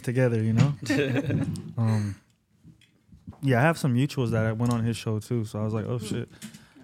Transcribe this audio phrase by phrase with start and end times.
[0.10, 0.74] together, you know.
[1.78, 2.16] um,
[3.42, 5.74] yeah, I have some mutuals that I went on his show too, so I was
[5.74, 6.28] like, oh shit,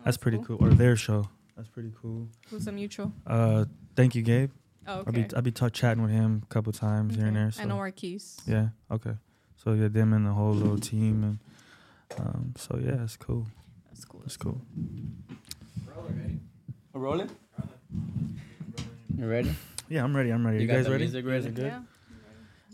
[0.05, 0.59] that's pretty cool.
[0.61, 2.29] Or their show, that's pretty cool.
[2.51, 3.13] Who's a mutual?
[3.27, 3.65] Uh,
[3.97, 4.51] thank you, Gabe.
[4.87, 5.27] Oh, I'll be.
[5.35, 7.51] I'll be t- chatting with him a couple times here and there.
[7.53, 7.63] So.
[7.63, 8.41] I know Marquise.
[8.47, 8.69] Yeah.
[8.91, 9.15] Okay.
[9.57, 13.47] So yeah, them and the whole little team, and um, so yeah, it's cool.
[13.89, 14.23] That's cool.
[14.25, 14.61] It's cool.
[16.93, 17.31] We're rolling.
[19.17, 19.55] You ready?
[19.89, 20.31] Yeah, I'm ready.
[20.31, 20.63] I'm ready.
[20.63, 21.05] You, got guys ready?
[21.05, 21.49] music ready?
[21.51, 21.67] Good?
[21.67, 21.81] Yeah.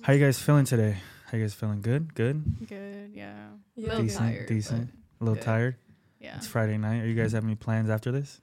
[0.03, 0.97] How you guys feeling today?
[1.27, 1.81] How you guys feeling?
[1.83, 2.15] Good.
[2.15, 2.67] Good.
[2.69, 3.11] Good.
[3.15, 3.35] Yeah.
[3.77, 3.97] Yeah.
[4.01, 4.47] Decent, tired.
[4.49, 4.91] decent.
[5.21, 5.45] A little Good.
[5.45, 5.77] tired.
[6.21, 6.37] Yeah.
[6.37, 7.03] It's Friday night.
[7.03, 8.41] Are you guys having any plans after this?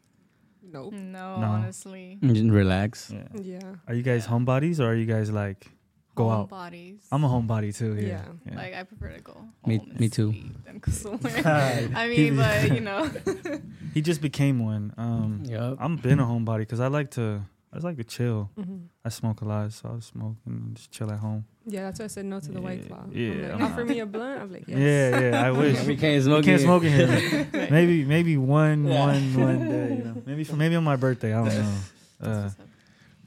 [0.61, 0.93] Nope.
[0.93, 1.47] No, No.
[1.47, 2.17] honestly.
[2.21, 3.11] Just relax.
[3.11, 3.27] Yeah.
[3.41, 3.75] Yeah.
[3.87, 5.65] Are you guys homebodies or are you guys like
[6.15, 6.49] go out?
[6.49, 6.99] Bodies.
[7.11, 7.95] I'm a homebody too.
[7.95, 8.23] Yeah.
[8.45, 8.55] Yeah.
[8.55, 9.45] Like I prefer to go.
[9.65, 10.31] Me- home me too.
[10.31, 11.19] sleep Than go
[11.95, 13.09] I mean, but you know.
[13.93, 14.93] he just became one.
[14.97, 15.77] Um, Yup.
[15.79, 17.41] I'm been a homebody because I like to.
[17.75, 18.49] I just like to chill.
[18.55, 21.43] hmm I smoke a lot, so I smoke and just chill at home.
[21.65, 23.03] Yeah, that's why I said no to the white Yeah, claw.
[23.03, 24.41] I'm yeah, like, offer not- me a blunt.
[24.41, 24.77] I'm like, yes.
[24.79, 25.45] Yeah, yeah.
[25.45, 25.83] I wish.
[25.85, 26.43] we can't smoke.
[26.43, 26.45] smoke.
[26.45, 26.63] can't it.
[26.63, 27.67] smoke in here.
[27.71, 28.99] maybe, maybe one, Yeah.
[29.07, 29.95] one, one day.
[29.97, 31.33] You know, maybe, for, maybe on my birthday.
[31.33, 31.73] I don't know.
[32.21, 32.49] Uh,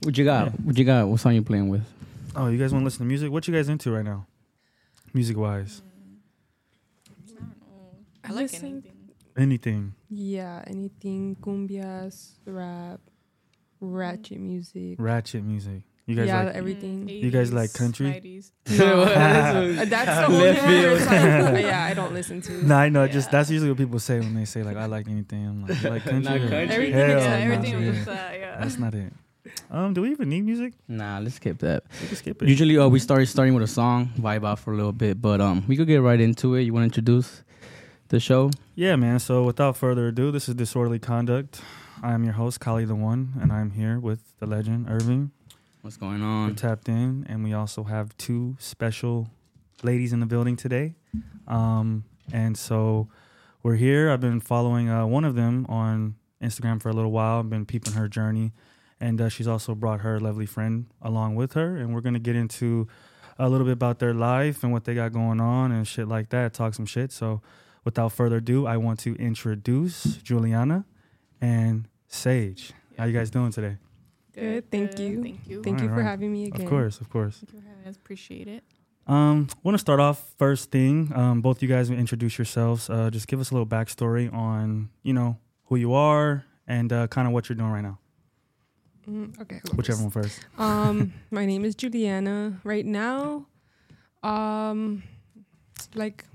[0.02, 0.46] What you got?
[0.46, 0.52] Yeah.
[0.64, 1.08] What you got?
[1.08, 1.84] What song you playing with?
[2.34, 3.30] oh, you guys want to listen to music?
[3.30, 4.26] What you guys into right now,
[5.12, 5.82] music wise?
[7.10, 7.96] I don't know.
[8.24, 8.94] I I like listen- anything.
[9.36, 9.94] Anything?
[10.10, 12.98] Yeah, anything cumbias, rap,
[13.80, 14.96] ratchet music.
[14.98, 15.82] Ratchet music.
[16.06, 16.54] You guys yeah, like?
[16.54, 17.06] everything.
[17.06, 18.06] You guys like country?
[18.06, 18.50] 90s.
[18.80, 21.00] Uh, that's the whole Left different field.
[21.02, 21.52] side.
[21.52, 22.66] But yeah, I don't listen to.
[22.66, 23.06] No, I know.
[23.06, 25.46] Just that's usually what people say when they say like I like anything.
[25.46, 26.20] I'm like, you like country.
[26.22, 26.56] Not or- country.
[26.74, 27.52] Everything Hell yeah, no.
[27.54, 28.04] everything Yeah.
[28.04, 28.38] that.
[28.40, 28.58] Yeah.
[28.60, 29.12] That's not it.
[29.70, 30.72] Um, do we even need music?
[30.88, 31.82] Nah, let's skip that.
[32.00, 32.48] We can skip it.
[32.48, 35.40] Usually, uh, we start starting with a song, vibe out for a little bit, but
[35.42, 36.62] um, we could get right into it.
[36.62, 37.42] You want to introduce
[38.08, 38.50] the show?
[38.78, 39.18] Yeah, man.
[39.18, 41.60] So without further ado, this is Disorderly Conduct.
[42.00, 45.32] I am your host, Kali the One, and I'm here with the legend, Irving.
[45.82, 46.50] What's going on?
[46.50, 49.30] We're tapped in, and we also have two special
[49.82, 50.94] ladies in the building today.
[51.48, 53.08] Um, and so
[53.64, 54.12] we're here.
[54.12, 57.40] I've been following uh, one of them on Instagram for a little while.
[57.40, 58.52] I've been peeping her journey,
[59.00, 61.76] and uh, she's also brought her lovely friend along with her.
[61.76, 62.86] And we're gonna get into
[63.40, 66.28] a little bit about their life and what they got going on and shit like
[66.28, 66.54] that.
[66.54, 67.10] Talk some shit.
[67.10, 67.42] So
[67.88, 70.84] without further ado, I want to introduce Juliana
[71.40, 72.74] and Sage.
[72.98, 73.78] How you guys doing today?
[74.34, 75.22] Good, thank you.
[75.22, 75.62] Thank you.
[75.62, 76.06] Thank you for Alright.
[76.06, 76.60] having me again.
[76.66, 77.38] Of course, of course.
[77.38, 77.96] Thank you for having us.
[77.96, 78.62] Appreciate it.
[79.06, 81.10] Um, want to start off first thing.
[81.14, 82.90] Um, both you guys introduce yourselves.
[82.90, 87.06] Uh, just give us a little backstory on you know who you are and uh,
[87.06, 87.98] kind of what you're doing right now.
[89.08, 89.62] Mm, okay.
[89.66, 90.14] I'll Whichever first.
[90.14, 90.40] one first.
[90.58, 92.60] Um, my name is Juliana.
[92.64, 93.46] Right now,
[94.22, 95.02] um,
[95.94, 96.26] like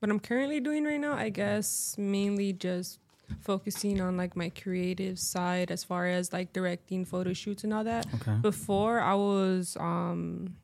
[0.00, 2.98] what I'm currently doing right now, I guess mainly just
[3.40, 7.84] focusing on like my creative side as far as like directing photo shoots and all
[7.84, 8.06] that.
[8.16, 8.34] Okay.
[8.40, 10.56] Before I was um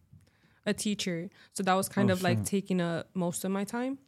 [0.67, 3.99] a teacher, so that was kind Oh, of like taking up most of my time.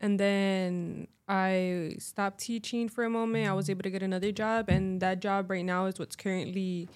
[0.00, 3.46] And then I stopped teaching for a moment.
[3.48, 6.88] I was able to get another job, and that job right now is what's currently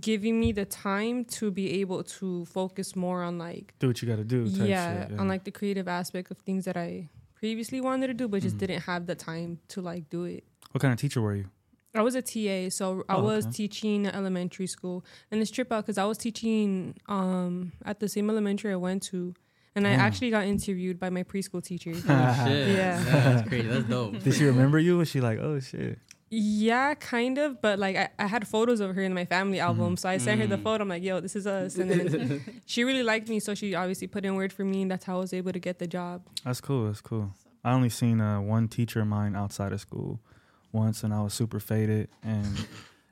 [0.00, 4.08] giving me the time to be able to focus more on like Do what you
[4.08, 4.48] got to do.
[4.50, 8.14] Type yeah, shit, on like the creative aspect of things that I previously wanted to
[8.14, 8.60] do, but just Mhm.
[8.60, 10.44] didn't have the time to like do it.
[10.72, 11.46] what kind of teacher were you?
[11.94, 13.54] I was a TA, so I Oh, was okay.
[13.54, 18.28] teaching elementary school, and this trip out because I was teaching um at the same
[18.28, 19.32] elementary I went to,
[19.74, 21.92] and I actually got interviewed by my preschool teacher.
[22.08, 22.68] Oh, shit.
[22.76, 23.02] Yeah.
[23.02, 23.68] That's crazy.
[23.68, 24.20] That's dope.
[24.22, 24.98] Did she remember you?
[24.98, 25.98] Was she like, oh shit?
[26.30, 29.96] Yeah, kind of, but like I, I had photos of her in my family album,
[29.96, 30.62] so I sent her the Mm.
[30.62, 30.82] photo.
[30.82, 34.06] I'm like, yo, this is us, and then she really liked me, so she obviously
[34.06, 36.22] put in word for me, and that's how I was able to get the job.
[36.44, 36.86] That's cool.
[36.86, 37.32] That's cool.
[37.64, 40.20] I only seen uh, one teacher of mine outside of school
[40.72, 42.66] once, and I was super faded, and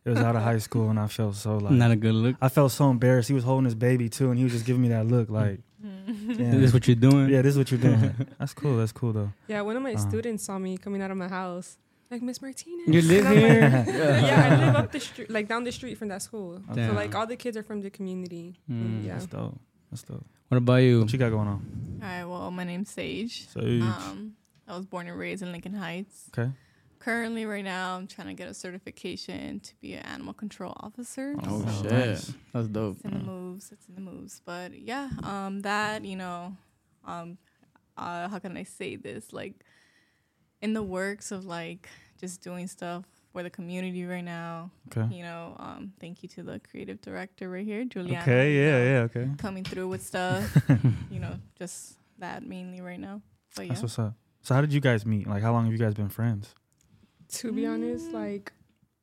[0.04, 2.36] it was out of high school, and I felt so like Not a good look.
[2.40, 3.28] I felt so embarrassed.
[3.28, 5.60] He was holding his baby too, and he was just giving me that look like,
[6.28, 7.28] Is this is what you're doing?
[7.28, 8.14] yeah, this is what you're doing.
[8.38, 8.76] That's cool.
[8.76, 9.30] That's cool though.
[9.48, 10.08] Yeah, one of my Uh-huh.
[10.08, 11.78] students saw me coming out of my house,
[12.10, 12.86] like Miss Martinez.
[12.88, 13.94] You live And I'm like, here?
[14.26, 16.62] yeah, I live up the street, like down the street from that school.
[16.72, 16.90] Damn.
[16.90, 18.60] So like all the kids are from the community.
[18.70, 19.04] Mm.
[19.04, 19.14] Yeah.
[19.14, 19.58] That's dope.
[19.90, 20.24] That's dope.
[20.48, 21.00] What about you?
[21.00, 22.00] What you got going on?
[22.02, 22.24] All right.
[22.24, 23.48] Well, my name's Sage.
[23.48, 23.82] Sage.
[23.82, 24.34] Um,
[24.68, 26.30] I was born and raised in Lincoln Heights.
[26.36, 26.50] Okay.
[26.98, 31.36] Currently, right now, I'm trying to get a certification to be an animal control officer.
[31.44, 31.92] Oh, Oh, shit.
[31.92, 32.32] nice.
[32.52, 32.96] That's dope.
[32.96, 33.70] It's in the moves.
[33.70, 34.40] It's in the moves.
[34.44, 36.56] But yeah, um, that you know,
[37.04, 37.38] um,
[37.96, 39.32] uh, how can I say this?
[39.32, 39.54] Like,
[40.66, 41.88] in the works of like
[42.20, 44.70] just doing stuff for the community right now.
[44.88, 45.14] Okay.
[45.14, 48.22] You know, um, thank you to the creative director right here, Juliana.
[48.22, 48.54] Okay.
[48.54, 48.70] you Yeah.
[48.72, 49.00] know, Yeah.
[49.08, 49.26] Okay.
[49.38, 50.42] Coming through with stuff.
[51.10, 53.20] you know, just that mainly right now.
[53.54, 54.14] But yeah, That's what's up.
[54.42, 55.26] So how did you guys meet?
[55.28, 56.54] Like, how long have you guys been friends?
[57.38, 58.12] To be honest, Mm.
[58.14, 58.52] like,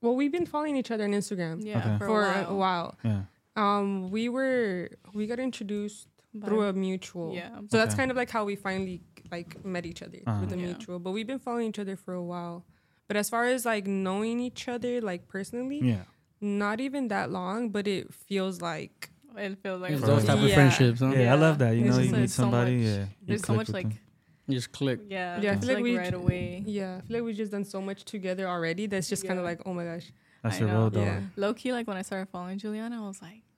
[0.01, 1.98] well, we've been following each other on Instagram yeah, Okay.
[2.00, 2.50] for, for a while.
[2.50, 2.95] a while.
[3.04, 3.21] Yeah.
[3.56, 6.07] Um, we were we got introduced
[6.45, 7.33] through a mutual.
[7.33, 7.59] Yeah.
[7.69, 9.01] So that's kind of like how we finally
[9.31, 10.41] like met each other Uh-huh.
[10.41, 10.65] with a Yeah.
[10.68, 11.00] mutual.
[11.00, 12.65] But we've been following each other for a while.
[13.07, 16.03] But as far as like knowing each other like personally, Yeah.
[16.41, 20.35] not even that long, but it feels like It feels like It's those real.
[20.35, 21.07] type of friendships, huh?
[21.15, 21.71] Yeah, I love that.
[21.75, 22.75] You It's know, you like meet so somebody.
[22.77, 23.00] much- yeah.
[23.00, 24.00] you there's so much like them.
[24.47, 25.00] You just click.
[25.09, 26.63] yeah, Yeah, I feel like we right away.
[26.68, 28.85] yeah, I feel like we've just done so much together already.
[28.85, 30.12] That's just kind of like oh my gosh.
[30.44, 30.81] That's I your know.
[30.81, 31.06] road dog.
[31.06, 31.21] Yeah.
[31.35, 33.52] Low key, like when I started following Juliana, I was like, yeah, this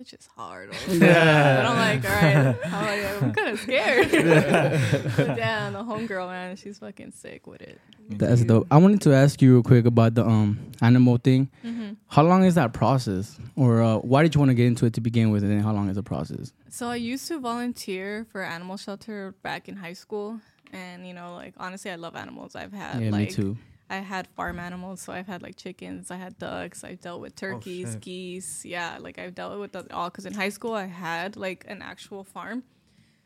[0.00, 0.70] bitch is hard.
[0.88, 1.56] Yeah.
[1.62, 2.56] But I'm like, all right.
[2.64, 4.10] I'm like, I'm kind of scared.
[5.16, 7.80] but damn, the homegirl, man, she's fucking sick with it.
[8.10, 8.66] That's dope.
[8.70, 11.48] I wanted to ask you real quick about the um animal thing.
[11.62, 14.84] hmm How long is that process, or uh, why did you want to get into
[14.86, 16.52] it to begin with, and then how long is the process?
[16.68, 20.38] So I used to volunteer for animal shelter back in high school,
[20.72, 22.54] and you know, like honestly, I love animals.
[22.54, 23.56] I've had yeah, like me too.
[23.90, 27.36] I had farm animals, so I've had like chickens, I had ducks, I've dealt with
[27.36, 28.00] turkeys, shit.
[28.00, 28.64] geese.
[28.64, 31.82] Yeah, like I've dealt with it all because in high school I had like an
[31.82, 32.62] actual farm.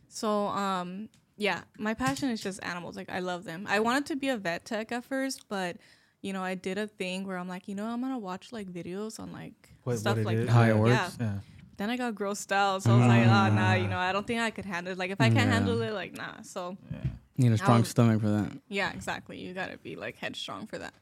[0.09, 2.97] So, um, yeah, my passion is just animals.
[2.97, 3.67] Like I love them.
[3.69, 5.77] I wanted to be a vet tech at first, but
[6.23, 8.67] you know, I did a thing where I'm like, you know, I'm gonna watch like
[8.73, 10.49] videos on like What- stuff what like that.
[10.49, 10.75] How it Yeah.
[10.75, 11.17] works?
[11.21, 11.39] Yeah.
[11.77, 14.27] Then I got grossed out, so I was like, oh, nah, you know, I don't
[14.27, 14.99] think I could handle it.
[14.99, 15.55] Like if I can't Yeah.
[15.55, 16.43] handle it, like nah.
[16.43, 16.99] So Yeah.
[17.39, 18.53] You need a strong stomach for that.
[18.69, 19.39] yeah, exactly.
[19.39, 20.93] You gotta be like headstrong for that.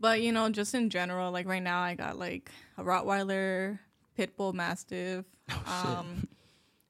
[0.00, 3.78] But you know, just in general, like right now, I got like a Rottweiler,
[4.16, 6.26] Pit Bull, Mastiff, Oh, um,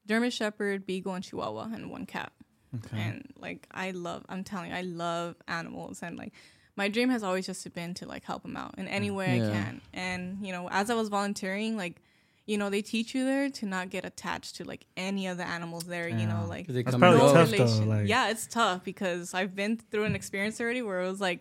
[0.07, 2.33] German Shepherd, Beagle, and Chihuahua, and one cat.
[2.75, 3.01] Okay.
[3.01, 4.25] And like, I love.
[4.29, 6.33] I'm telling you, I love animals, and like,
[6.77, 9.49] my dream has always just been to like help them out in any way Yeah.
[9.49, 9.81] I can.
[9.93, 12.01] And you know, as I was volunteering, like.
[12.47, 15.47] You know, they teach you there to not get attached to like any of the
[15.47, 16.09] animals there.
[16.09, 17.33] You know, like They That's probably and go.
[17.35, 17.89] tough relation.
[17.89, 17.97] though.
[17.97, 21.41] Like, yeah, it's tough because I've been through an experience already where it was like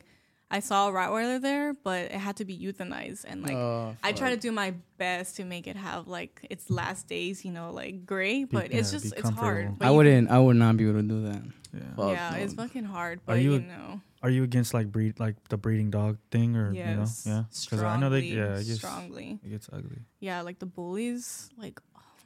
[0.52, 4.12] I saw a Rottweiler there, but it had to be euthanized, and like Oh, I
[4.12, 7.72] try to do my best to make it have like its last days, you know,
[7.72, 9.80] like gray, Be- but it's yeah, just it's hard.
[9.80, 10.30] But I wouldn't.
[10.30, 11.42] I would not be able to do that.
[11.74, 11.80] yeah.
[11.96, 12.38] Fuck Yeah, no.
[12.44, 15.36] it's fucking hard, Are but you you, a- know, Are you against like breed like
[15.50, 17.38] the breeding dog thing or yes, you know?
[17.38, 17.44] Yeah.
[17.64, 20.00] Because I know they yeah it gets strongly, it gets ugly.
[20.20, 21.80] yeah, like the bullies, like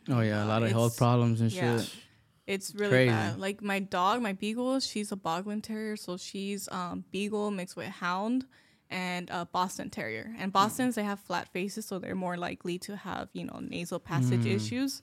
[0.10, 1.80] Oh yeah, a lot of It's- health problems and yeah.
[1.80, 1.96] shit.
[2.46, 3.10] It's really Crazy.
[3.12, 3.40] bad.
[3.40, 7.88] Like my dog, my beagle, she's a Boglen Terrier, so she's um, beagle mixed with
[7.88, 8.46] hound
[8.90, 10.34] and uh, Boston Terrier.
[10.40, 14.00] And Boston's they have flat faces, so they're more likely to have you know nasal
[14.00, 14.56] passage Mm.
[14.56, 15.02] issues.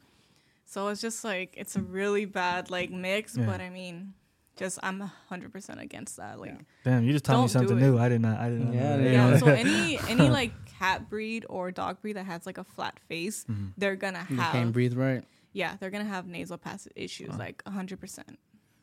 [0.64, 3.37] So it's just like it's a really bad like mix.
[3.37, 3.44] Yeah.
[3.44, 4.14] But I mean,
[4.56, 6.38] just I'm hundred percent against that.
[6.40, 6.54] Like
[6.84, 7.98] Damn, you just taught me something new.
[7.98, 8.38] I did not.
[8.38, 8.74] I did not.
[8.74, 9.28] Yeah, know yeah.
[9.30, 9.36] yeah.
[9.38, 13.44] so any any like cat breed or dog breed that has like a flat face,
[13.50, 13.72] Mhm.
[13.76, 15.24] they're gonna You have can't breathe right.
[15.52, 17.38] yeah, they're gonna have nasal passage issues Oh.
[17.38, 18.38] like hundred percent.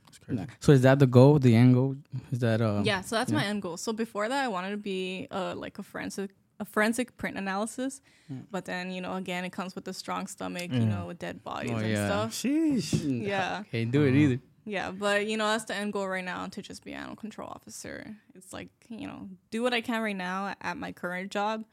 [0.08, 0.46] It's crazy.
[0.60, 1.40] So is that the goal?
[1.40, 1.96] The end goal?
[2.32, 2.82] Is that uh?
[2.84, 3.38] yeah, so that's yeah.
[3.38, 3.78] my end goal.
[3.78, 8.02] So before that, I wanted to be uh, like a forensic a forensic print analysis,
[8.32, 8.44] Mm.
[8.52, 10.80] but then you know again it comes with a strong stomach, Yeah.
[10.80, 12.08] you know, with dead bodies Oh, and yeah.
[12.08, 12.32] stuff.
[12.34, 13.26] Sheesh.
[13.26, 13.64] Yeah.
[13.72, 14.40] Can't do it either.
[14.66, 17.16] Yeah, but you know that's the end goal right now to just be an animal
[17.16, 18.16] control officer.
[18.36, 21.64] It's like you know do what I can right now at my current job,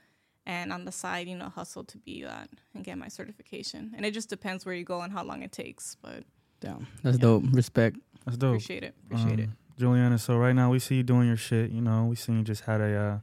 [0.47, 3.93] and on the side you know hustle to be that and get my certification.
[3.97, 5.97] And it just depends where you go and how long it takes.
[6.01, 6.25] But
[6.61, 7.23] Damn, that's Yeah.
[7.23, 7.45] dope.
[7.53, 7.99] Respect.
[8.25, 8.51] That's dope.
[8.55, 9.45] appreciate it, appreciate it.
[9.49, 11.71] Um, Juliana, so right now we see you doing your shit.
[11.71, 13.19] You know, we seen you just had a uh,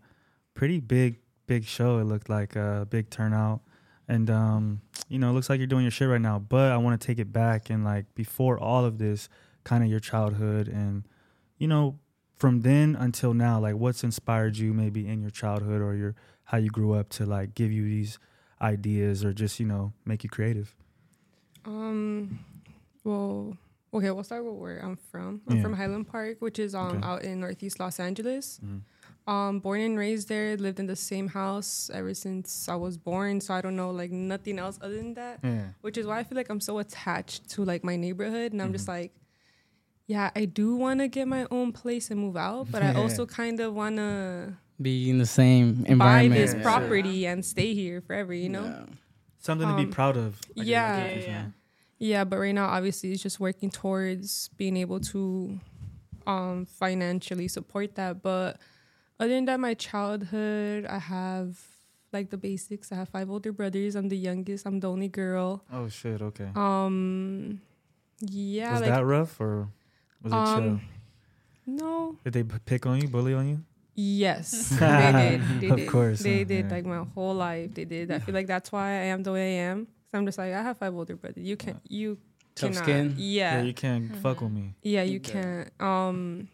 [0.54, 1.18] pretty big,
[1.48, 1.98] big show.
[1.98, 3.60] It looked like a big turnout,
[4.08, 6.40] and um, you know, it looks like you're doing your shit right now.
[6.40, 9.28] But I want to take it back and like before all of this,
[9.66, 11.04] kind of your childhood and
[11.58, 12.00] you know,
[12.38, 16.58] from then until now, like what's inspired you maybe in your childhood or your how
[16.58, 18.18] you grew up to like give you these
[18.62, 20.74] ideas or just you know make you creative.
[21.66, 22.40] Um,
[23.04, 23.58] well,
[23.94, 25.42] okay, we'll start with where I'm from.
[25.48, 25.62] I'm Yeah.
[25.64, 27.00] from Highland Park, which is um Okay.
[27.08, 28.60] out in Northeast Los Angeles.
[28.64, 28.82] Mhm.
[29.28, 33.42] Um, born and raised there, lived in the same house ever since I was born.
[33.42, 35.40] So I don't know like nothing else other than that.
[35.44, 35.70] Yeah.
[35.82, 38.72] Which is why I feel like I'm so attached to like my neighborhood, and I'm
[38.72, 38.90] just Mhm.
[39.00, 39.12] like,
[40.08, 43.26] yeah, I do want to get my own place and move out, but I also
[43.26, 46.62] kind of want to Be in the same environment, buy this Yeah.
[46.62, 48.34] property and stay here forever.
[48.34, 48.66] You know.
[48.66, 48.86] Yeah.
[49.40, 50.40] Something to Um, be proud of.
[50.58, 50.98] I yeah.
[50.98, 51.46] like Yeah, yeah.
[51.98, 55.60] Yeah, but right now, obviously, it's just working towards being able to
[56.28, 58.22] um, financially support that.
[58.22, 58.60] But
[59.20, 61.58] other than that, my childhood, I have
[62.12, 62.92] like the basics.
[62.92, 63.96] I have five older brothers.
[63.96, 64.66] I'm the youngest.
[64.68, 65.64] I'm the only girl.
[65.72, 66.22] Oh shit.
[66.22, 66.50] Okay.
[66.56, 67.62] Um,
[68.20, 69.70] yeah, was like that rough or
[70.24, 70.70] was it chill?
[70.70, 70.82] um,
[71.66, 73.64] no, Did they pick on you, bully on you?
[73.96, 75.62] yes, they did.
[75.62, 75.90] They Of did.
[75.90, 76.66] course, they huh, did.
[76.66, 76.72] yeah.
[76.76, 78.12] Like my whole life, they did.
[78.12, 79.88] I feel like that's why I am the way I am.
[80.12, 81.44] So I'm just like I have five older brothers.
[81.46, 82.18] You can not you
[82.56, 82.84] Tough cannot.
[82.86, 83.14] skin.
[83.18, 84.76] Yeah, Yeah, you can't fuck with me.
[84.82, 85.32] Yeah, you Okay.
[85.32, 85.82] can't.
[85.82, 86.48] Um,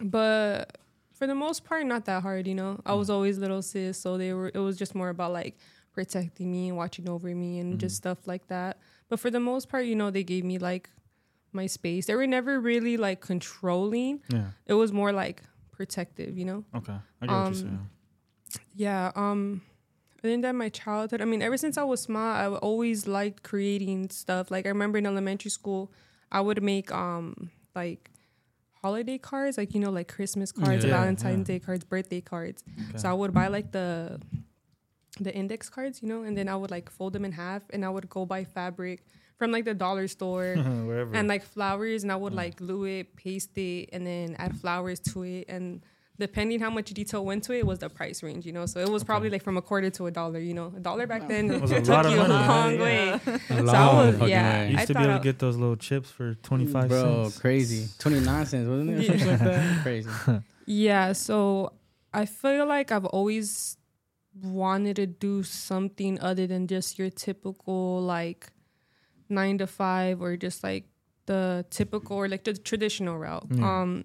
[0.00, 0.78] but
[1.12, 2.46] for the most part, not that hard.
[2.46, 3.14] You know, I was Mm.
[3.14, 4.50] always little sis, so they were.
[4.54, 5.56] It was just more about like
[5.92, 7.80] protecting me and watching over me and Mhm.
[7.80, 8.78] just stuff like that.
[9.08, 10.88] But for the most part, you know, they gave me like
[11.52, 12.06] my space.
[12.06, 14.20] They were never really like controlling.
[14.28, 14.50] Yeah.
[14.66, 15.42] It was more like
[15.72, 16.64] protective, you know.
[16.74, 16.92] Okay.
[17.20, 17.88] I get what you're Um, saying.
[18.74, 19.12] Yeah.
[19.14, 19.62] Um.
[20.18, 21.22] I think that my childhood.
[21.22, 24.50] I mean, ever since I was small, I always liked creating stuff.
[24.50, 25.90] Like I remember in elementary school,
[26.30, 28.10] I would make um like
[28.82, 31.54] holiday cards, like you know, like Christmas cards, Yeah, Valentine's yeah.
[31.54, 32.62] Day cards, birthday cards.
[32.90, 32.98] Okay.
[32.98, 34.20] So I would buy like the
[35.18, 37.82] the index cards, you know, and then I would like fold them in half, and
[37.84, 39.04] I would go buy fabric
[39.40, 40.54] from like the dollar store.
[40.88, 41.14] Wherever.
[41.16, 42.42] and like flowers and I would Mm.
[42.42, 45.46] like glue it, paste it, and then add flowers to it.
[45.48, 45.80] And
[46.18, 48.66] depending how much detail went to it, was the price range, you know.
[48.66, 50.68] So it was probably like from a quarter to a dollar, you know.
[50.76, 52.82] A dollar back then was a took lot of you money, a yeah, long yeah.
[52.82, 53.08] way.
[53.08, 54.58] A So I was, yeah.
[54.60, 54.64] way.
[54.66, 57.38] you used I to be able to get those little chips for 25 Bro, cents.
[57.38, 57.88] crazy.
[57.98, 58.98] 29 cents, wasn't it?
[59.00, 59.78] Or something like that?
[59.82, 60.10] Crazy.
[60.66, 61.72] Yeah, so
[62.12, 63.78] I feel like I've always
[64.42, 68.46] wanted to do something other than just your typical like
[69.30, 70.84] nine to five or just like
[71.26, 73.46] the typical or like the traditional route.
[73.50, 73.82] Yeah.
[73.82, 74.04] Um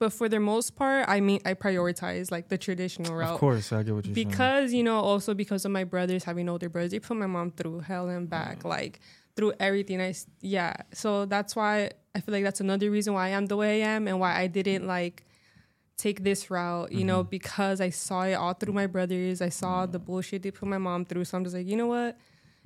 [0.00, 3.34] but for the most part, I mean I prioritize like the traditional route.
[3.34, 4.28] Of course, I get what you're saying.
[4.28, 7.52] Because, you know, also because of my brothers having older brothers, they put my mom
[7.52, 9.00] through hell and back, like
[9.36, 10.00] through everything.
[10.00, 10.74] I yeah.
[10.92, 13.86] So that's why I feel like that's another reason why I am the way I
[13.88, 15.24] am and why I didn't like
[15.96, 19.40] take this route, you know, because I saw it all through my brothers.
[19.40, 21.24] I saw the bullshit they put my mom through.
[21.24, 22.18] So I'm just like, you know what?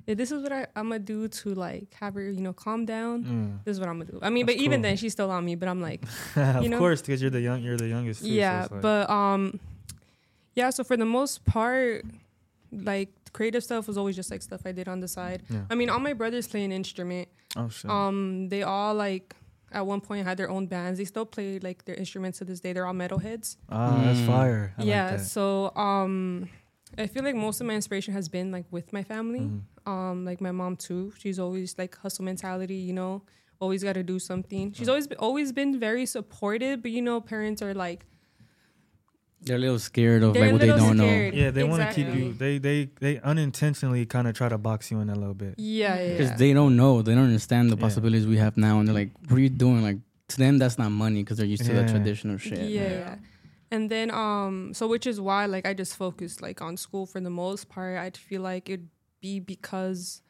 [0.09, 2.85] If this is what I, I'm gonna do to like have her, you know, calm
[2.85, 3.63] down, Mm.
[3.63, 4.19] this is what I'm gonna do.
[4.21, 4.89] I mean, That's but even cool.
[4.89, 5.53] then, she's still on me.
[5.55, 6.01] But I'm like,
[6.35, 6.79] of you know?
[6.79, 8.21] course, because you're the young, you're the youngest.
[8.23, 9.59] Too, yeah it's like- but um
[10.55, 12.03] yeah so for the most part
[12.71, 15.61] like creative stuff was always just like stuff i did on the side yeah.
[15.69, 17.89] i mean all my brothers play an instrument Oh shit.
[17.89, 19.35] um they all like
[19.71, 22.59] at one point had their own bands they still play like their instruments to this
[22.59, 24.25] day they're all metalheads ah, that's Mm.
[24.27, 24.73] fire.
[24.77, 25.25] I yeah Like that.
[25.25, 26.49] so um
[26.97, 29.61] i feel like most of my inspiration has been like with my family Mhm.
[29.89, 33.13] Um like my mom too she's always like hustle mentality you know
[33.63, 37.61] always got to do something she's always always been very supportive but you know parents
[37.67, 38.01] are like
[39.41, 41.33] They're a little scared of like what they don't scared.
[41.33, 42.33] Yeah, they want to keep you.
[42.43, 45.53] They they they unintentionally kind of try to box you in a little bit.
[45.57, 46.35] yeah yeah, Because yeah.
[46.43, 46.93] they don't know.
[47.05, 47.85] They don't understand the Yeah.
[47.87, 48.73] possibilities we have now.
[48.79, 49.81] And they're like, what are you doing?
[49.89, 49.99] Like,
[50.33, 52.59] to them, that's not money because they're used to the traditional shit.
[52.77, 53.15] Yeah, yeah.
[53.73, 57.19] And then um so which is why like I just focused like on school for
[57.27, 57.93] the most part.
[58.05, 58.89] I feel like it'd
[59.21, 60.21] be because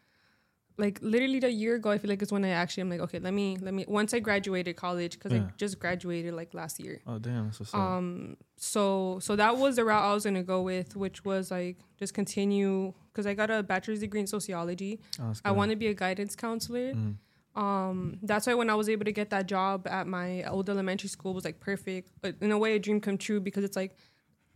[0.78, 3.20] like literally the year ago I feel like it's when I actually I'm like okay,
[3.20, 5.40] let me let me once I graduated college cuz Yeah.
[5.40, 7.02] I just graduated like last year.
[7.06, 7.74] Oh damn, that's what's.
[7.74, 11.52] Um so so that was the route I was going to go with which was
[11.52, 15.02] like just continue cuz I got a bachelor's degree in sociology.
[15.20, 16.94] Oh, I want to be a guidance counselor.
[16.94, 17.16] Mm.
[17.56, 21.10] Um, that's why when I was able to get that job at my old elementary
[21.10, 23.98] school was like perfect, but in a way a dream come true because it's like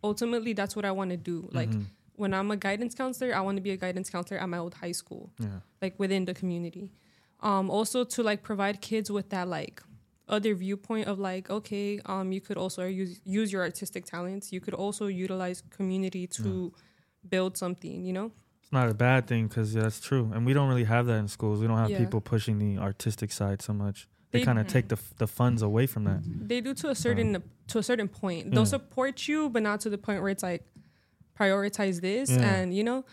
[0.03, 1.49] ultimately that's what I want to do.
[1.51, 1.87] Like Mhm.
[2.15, 4.75] When I'm a guidance counselor, I want to be a guidance counselor at my old
[4.75, 5.59] high school, Yeah.
[5.81, 6.91] like within the community.
[7.41, 9.81] Um, also to like provide kids with that like
[10.29, 14.53] other viewpoint of like okay, um, you could also use use your artistic talents.
[14.53, 16.73] You could also utilize community to
[17.27, 18.05] build something.
[18.05, 18.31] You know.
[18.61, 21.27] It's not a bad thing because that's true, and we don't really have that in
[21.27, 21.59] schools.
[21.59, 21.99] We don't have Yeah.
[21.99, 24.07] people pushing the artistic side so much.
[24.31, 26.21] They, They- kind of take the f- the funds away from that.
[26.23, 28.51] They do to a certain to a certain point.
[28.51, 28.77] They'll Yeah.
[28.77, 30.63] support you, but not to the point where it's like
[31.39, 32.53] prioritize this Yeah.
[32.53, 33.03] and you know.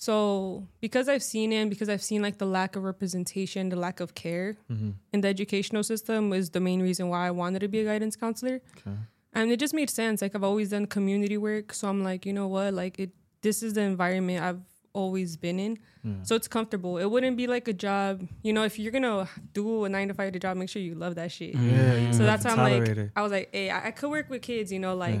[0.00, 3.76] So because I've seen it, and because I've seen like the lack of representation, the
[3.76, 7.60] lack of care hmm in the educational system was the main reason why I wanted
[7.60, 8.60] to be a guidance counselor.
[8.78, 8.96] Okay.
[9.34, 10.22] And it just made sense.
[10.22, 12.74] Like I've always done community work, so I'm like, you know what?
[12.74, 13.10] Like it.
[13.42, 14.60] This is the environment I've
[14.92, 16.12] always been in, Yeah.
[16.22, 16.98] so it's comfortable.
[16.98, 18.26] It wouldn't be like a job.
[18.42, 21.14] You know, if you're gonna do a nine to five job, make sure you love
[21.16, 21.54] that shit.
[21.54, 23.10] yeah, So that's how I'm like.
[23.14, 25.20] I was like, hey, I, I could work with kids, you know, like.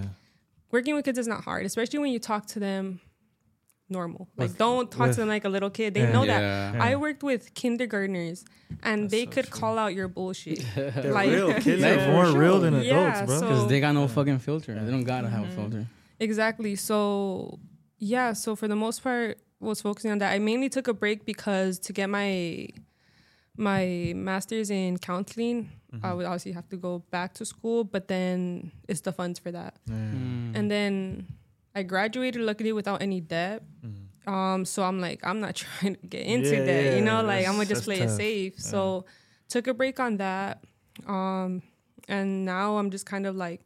[0.70, 3.00] Working with kids is not hard, especially when you talk to them
[3.90, 4.28] normal.
[4.36, 5.94] Like, With- don't talk with- to them like a little kid.
[5.94, 6.12] They Yeah.
[6.12, 6.40] know that.
[6.74, 6.82] Yeah.
[6.82, 8.44] I worked with kindergartners,
[8.82, 9.60] and That's they so could true.
[9.60, 10.62] call out your bullshit.
[10.74, 11.52] They're like- real.
[11.60, 12.38] Kids Yeah, are more sure.
[12.40, 13.38] real than Yeah, adults, bro.
[13.40, 14.06] so- Because they got no Yeah.
[14.08, 14.74] fucking filter.
[14.78, 15.86] They don't gotta have a filter.
[16.20, 16.74] Exactly.
[16.76, 17.58] So,
[17.98, 18.32] yeah.
[18.34, 20.32] So for the most part, was focusing on that.
[20.32, 22.68] I mainly took a break because to get my
[23.56, 26.04] my master's in counseling, Mm-hmm.
[26.04, 29.50] I would obviously have to go back to school, but then it's the funds for
[29.52, 29.76] that.
[29.88, 30.52] Mm.
[30.54, 31.26] And then
[31.74, 33.62] I graduated luckily without any debt.
[33.84, 34.28] Mhm.
[34.30, 37.46] Um, so I'm like, I'm not trying to get into Yeah, that, you know, like
[37.48, 38.16] I'm gonna just play that's it tough.
[38.18, 38.60] safe.
[38.60, 39.06] So
[39.48, 40.62] took a break on that.
[41.06, 41.62] Um,
[42.08, 43.62] and now I'm just kind of like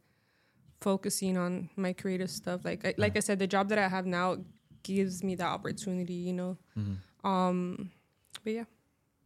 [0.79, 2.63] focusing on my creative stuff.
[2.63, 4.37] Like, I, like I said, the job that I have now
[4.83, 6.57] gives me that opportunity, you know.
[6.77, 6.97] Mhm.
[7.27, 7.91] Um,
[8.43, 8.65] but yeah,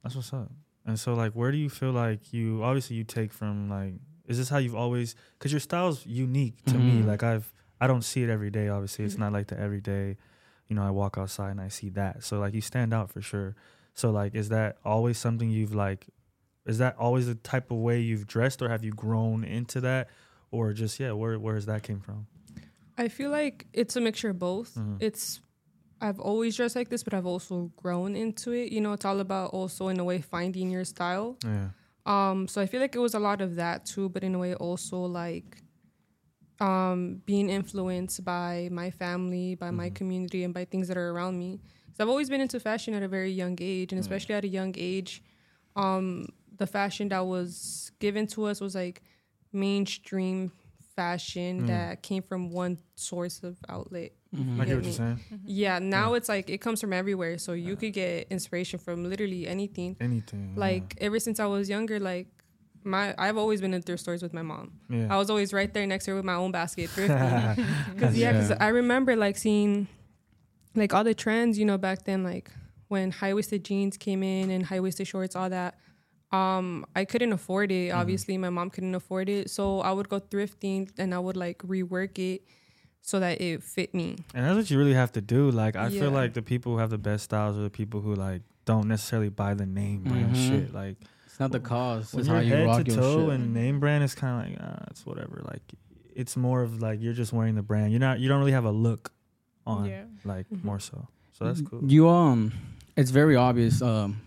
[0.03, 0.51] That's what's up.
[0.87, 3.93] And so, like, where do you feel like you obviously you take from like?
[4.25, 5.15] Is this how you've always?
[5.37, 7.01] Because your style's unique to me.
[7.01, 7.05] Mhm.
[7.07, 8.69] Like I've I don't see it every day.
[8.69, 9.19] Obviously, it's Mhm.
[9.19, 10.17] not like the everyday.
[10.67, 12.23] You know, I walk outside and I see that.
[12.23, 13.55] So like you stand out for sure.
[13.93, 16.07] So like, is that always something you've like?
[16.65, 20.09] Is that always the type of way you've dressed, or have you grown into that,
[20.51, 22.27] or just yeah, where where has that came from?
[22.97, 24.75] I feel like it's a mixture of both.
[24.75, 24.97] Mhm.
[25.01, 25.39] It's
[26.01, 28.71] I've always dressed like this, but I've also grown into it.
[28.71, 31.37] You know, it's all about also in a way finding your style.
[31.43, 31.69] Yeah.
[32.05, 34.39] Um, so I feel like it was a lot of that too, but in a
[34.39, 35.61] way also like
[36.59, 39.95] um being influenced by my family, by my Mhm.
[39.95, 41.59] community and by things that are around me.
[41.93, 44.47] So I've always been into fashion at a very young age and especially at a
[44.47, 45.21] young age,
[45.75, 49.03] um the fashion that was given to us was like
[49.53, 50.51] mainstream
[50.95, 51.67] fashion Mm.
[51.67, 54.13] that came from one source of outlet.
[54.37, 54.57] I Mhm.
[54.57, 55.19] get get what you're saying.
[55.45, 57.37] Yeah, now it's like it comes from everywhere.
[57.39, 59.97] So you could get inspiration from literally anything.
[59.99, 60.53] Anything.
[60.53, 60.59] yeah.
[60.59, 62.27] Like ever since I was younger, like
[62.83, 64.73] my I've always been in thrift stores with my mom.
[64.89, 65.07] yeah.
[65.13, 67.55] I was always right there next to her with my own basket thrifting.
[67.99, 68.57] Cause yeah, cause Yeah.
[68.59, 69.87] I remember like seeing
[70.75, 72.51] like all the trends, you know, back then, like
[72.87, 75.75] when high waisted jeans came in and high waisted shorts, all that.
[76.31, 77.91] Um, I couldn't afford it.
[77.91, 77.95] Mhm.
[77.97, 81.59] Obviously, my mom couldn't afford it, so I would go thrifting and I would like
[81.59, 82.43] rework it
[83.07, 84.17] so that it fit me.
[84.33, 85.49] And that's what you really have to do.
[85.49, 88.13] Like I feel like the people who have the best styles are the people who
[88.13, 90.49] like don't necessarily buy the name brand Mhm.
[90.49, 90.73] shit.
[90.73, 92.11] Like It's not the cause.
[92.13, 93.35] when It's you're how you head rock to your toe shit.
[93.39, 95.41] and name brand is kind of like ah, it's whatever.
[95.45, 95.61] Like
[96.15, 97.91] it's more of like you're just wearing the brand.
[97.93, 98.19] You're not.
[98.19, 99.13] You don't really have a look
[99.65, 99.85] on.
[99.85, 100.03] Yeah.
[100.25, 100.65] Like Mhm.
[100.65, 101.07] more so.
[101.31, 101.79] So that's cool.
[101.89, 102.51] You um,
[102.97, 104.19] it's very obvious um,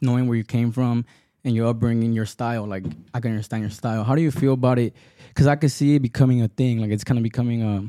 [0.00, 1.04] knowing where you came from
[1.44, 2.64] and your upbringing, your style.
[2.66, 4.04] Like I can understand your style.
[4.04, 4.94] How do you feel about it?
[5.28, 6.78] Because I can see it becoming a thing.
[6.80, 7.84] Like it's kind of becoming a,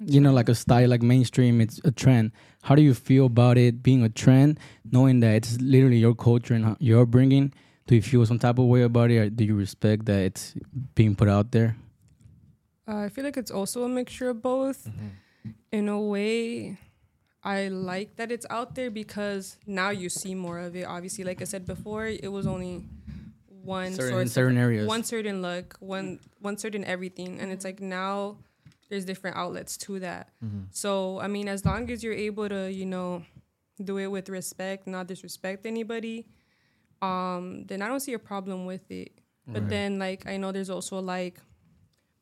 [0.00, 1.60] you know, like a style, like mainstream.
[1.60, 2.32] It's a trend.
[2.62, 4.58] How do you feel about it being a trend,
[4.90, 7.52] knowing that it's literally your culture and how- your upbringing?
[7.86, 10.54] Do you feel some type of way about it, or do you respect that it's
[10.94, 11.76] being put out there?
[12.88, 14.86] Uh, I feel like it's also a mixture of both.
[14.88, 15.10] Mhm.
[15.72, 16.78] in a way
[17.42, 21.42] i like that it's out there because now you see more of it obviously like
[21.42, 22.82] i said before it was only
[23.62, 24.86] one Certain, in source certain areas.
[24.88, 28.38] one certain look one one certain everything and it's like now
[28.88, 30.66] there's different outlets to that Mhm.
[30.70, 33.24] so i mean as long as you're able to you know
[33.82, 36.26] do it with respect not disrespect anybody
[37.02, 39.12] um then i don't see a problem with it
[39.46, 39.68] but Right.
[39.70, 41.40] then like i know there's also like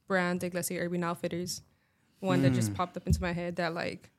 [0.07, 1.63] brands like let's say urban outfitters
[2.21, 2.77] one that just Mm.
[2.77, 4.11] popped up into my head that like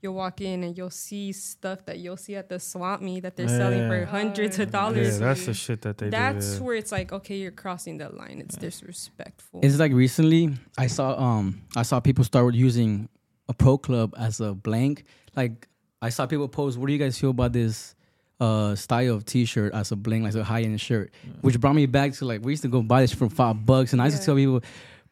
[0.00, 3.36] you'll walk in and you'll see stuff that you'll see at the swap meet that
[3.36, 6.54] they're selling for hundreds of dollars Yeah, that's the shit that they that's do.
[6.54, 6.60] yeah.
[6.66, 11.18] where it's like okay you're crossing that line it's disrespectful It's like recently I saw
[11.18, 13.08] um I saw people start using
[13.48, 15.04] a pro club as a blank.
[15.34, 15.66] Like
[16.02, 17.94] I saw people post, "What do you guys feel about this
[18.40, 21.86] uh style of T-shirt as a blank, like a high end shirt?" Which brought me
[21.86, 24.18] back to like we used to go buy this for five bucks, and I used
[24.18, 24.60] to tell people,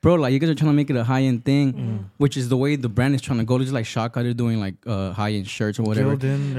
[0.07, 1.99] "Bro, like you guys are trying to make it a high end thing." Mm.
[2.25, 3.59] Which is the way the brand is trying to go.
[3.59, 6.11] Just like Shaka, they're doing like uh, high end shirts or whatever.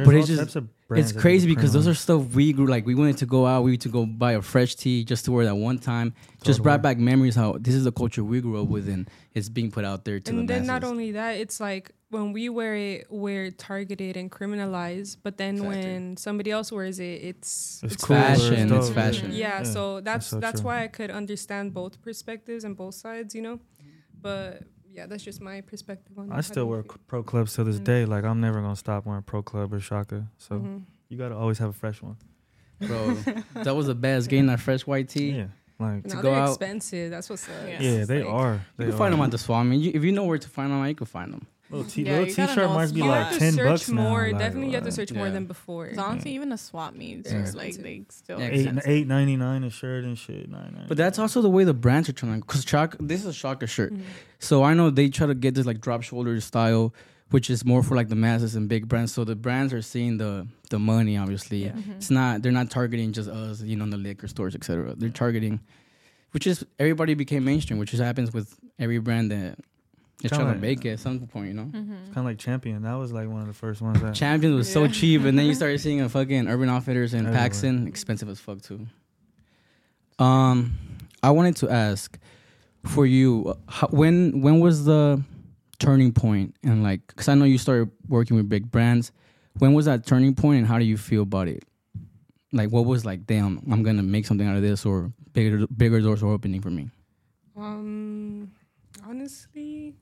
[0.05, 0.57] But it's just-
[0.87, 3.45] brands It's crazy the because those are stuff we grew like we wanted to go
[3.45, 6.13] out, we used to go buy a fresh tee just to wear that one time.
[6.43, 9.49] Just brought back memories how this is the culture we grew up with and it's
[9.49, 12.47] being put out there to and the then not only that it's like when we
[12.47, 15.77] wear it we're targeted and criminalized but then Exactly.
[15.81, 19.31] when somebody else wears it It's it's it's cool, it's fashion, it's dope, fashion.
[19.31, 23.35] yeah, Yeah, so that's so that's why i could understand both perspectives and both sides
[23.35, 23.59] you know?
[24.21, 24.63] But
[24.97, 26.31] yeah that's just my perspective on.
[26.31, 26.97] I still wear feel?
[27.07, 27.83] pro clubs to this Mhm.
[27.83, 28.05] day.
[28.05, 30.27] Like I'm never gonna stop wearing pro club or Shaka.
[30.37, 30.81] So Mhm.
[31.09, 32.17] you gotta always have a fresh one.
[32.79, 33.15] Bro,
[33.65, 35.31] that was the best getting that fresh white tee.
[35.31, 35.47] Yeah,
[35.79, 37.81] like To go out- expensive that's what's up Yeah.
[37.81, 38.53] yeah, they like- are.
[38.53, 39.77] You They can find them at the swap meet.
[39.81, 41.45] You, if you know where to find them, you can find them.
[41.69, 43.65] Little, t- Yeah, little you gotta t-shirt might be you like have to ten search
[43.67, 44.01] bucks now.
[44.01, 44.93] more like, definitely you have to what?
[44.93, 47.43] search more than before Because honestly, even a swap meets Yeah.
[47.43, 48.83] is like they still Yeah, Eight expensive.
[48.89, 50.49] eight ninety nine a shirt and shit.
[50.49, 50.85] Nine nine.
[50.87, 52.45] But that's also the way the brands are trying to.
[52.47, 54.01] Cause Shock, this is a Shaka shirt, Mhm.
[54.39, 56.93] so I know they try to get this like drop shoulder style,
[57.31, 59.11] which is more for like the masses and big brands.
[59.11, 61.17] So the brands are seeing the the money.
[61.17, 61.71] Obviously, Yeah.
[61.73, 61.97] Mhm.
[61.97, 64.95] it's not they're not targeting just us, you know, in the liquor stores, etc.
[64.97, 65.59] They're targeting,
[66.31, 69.59] which is everybody became mainstream, which just happens with every brand that
[70.23, 71.65] is Kinda trying to make it at some point, you know.
[71.65, 71.87] Mhm.
[72.05, 72.81] kind of like Champion.
[72.83, 74.15] That was like one of the first ones that.
[74.15, 77.49] Champions was so cheap, and then you started seeing a fucking Urban Outfitters and Everywhere.
[77.49, 78.87] PacSun, expensive as fuck too.
[80.19, 80.73] Um,
[81.21, 82.17] I wanted to ask
[82.85, 85.21] for you, uh, how, when when was the
[85.79, 89.11] turning point and like, cause I know you started working with big brands.
[89.59, 91.63] When was that turning point, and how do you feel about it?
[92.53, 95.99] Like, what was like, damn, I'm gonna make something out of this, or bigger bigger
[96.01, 96.89] doors are opening for me.
[97.55, 98.51] Um,
[99.05, 99.95] honestly,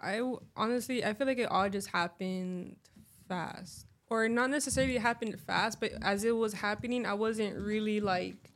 [0.00, 0.20] I
[0.56, 2.76] honestly I feel like it all just happened
[3.28, 8.52] fast, or not necessarily happened fast, but as it was happening, I wasn't really like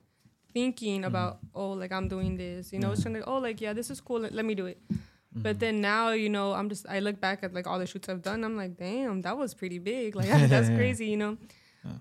[0.52, 3.04] thinking about oh like I'm doing this, you know, it's Yeah.
[3.04, 4.80] kind of like oh like yeah this is cool, let, let me do it.
[5.37, 5.61] But Mhm.
[5.61, 8.22] then now you know I'm just I look back at like all the shoots I've
[8.22, 11.37] done, I'm like damn that was pretty big, like that's crazy, you know.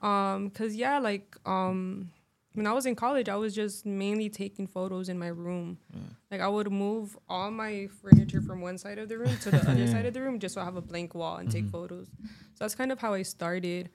[0.01, 2.11] Um, cause yeah, like um,
[2.53, 5.77] when I was in college, I was just mainly taking photos in my room.
[5.93, 5.99] Yeah.
[6.31, 9.57] Like I would move all my furniture from one side of the room to the
[9.69, 11.71] other side of the room just so I have a blank wall and take Mhm.
[11.71, 12.07] photos.
[12.55, 13.89] So that's kind of how I started.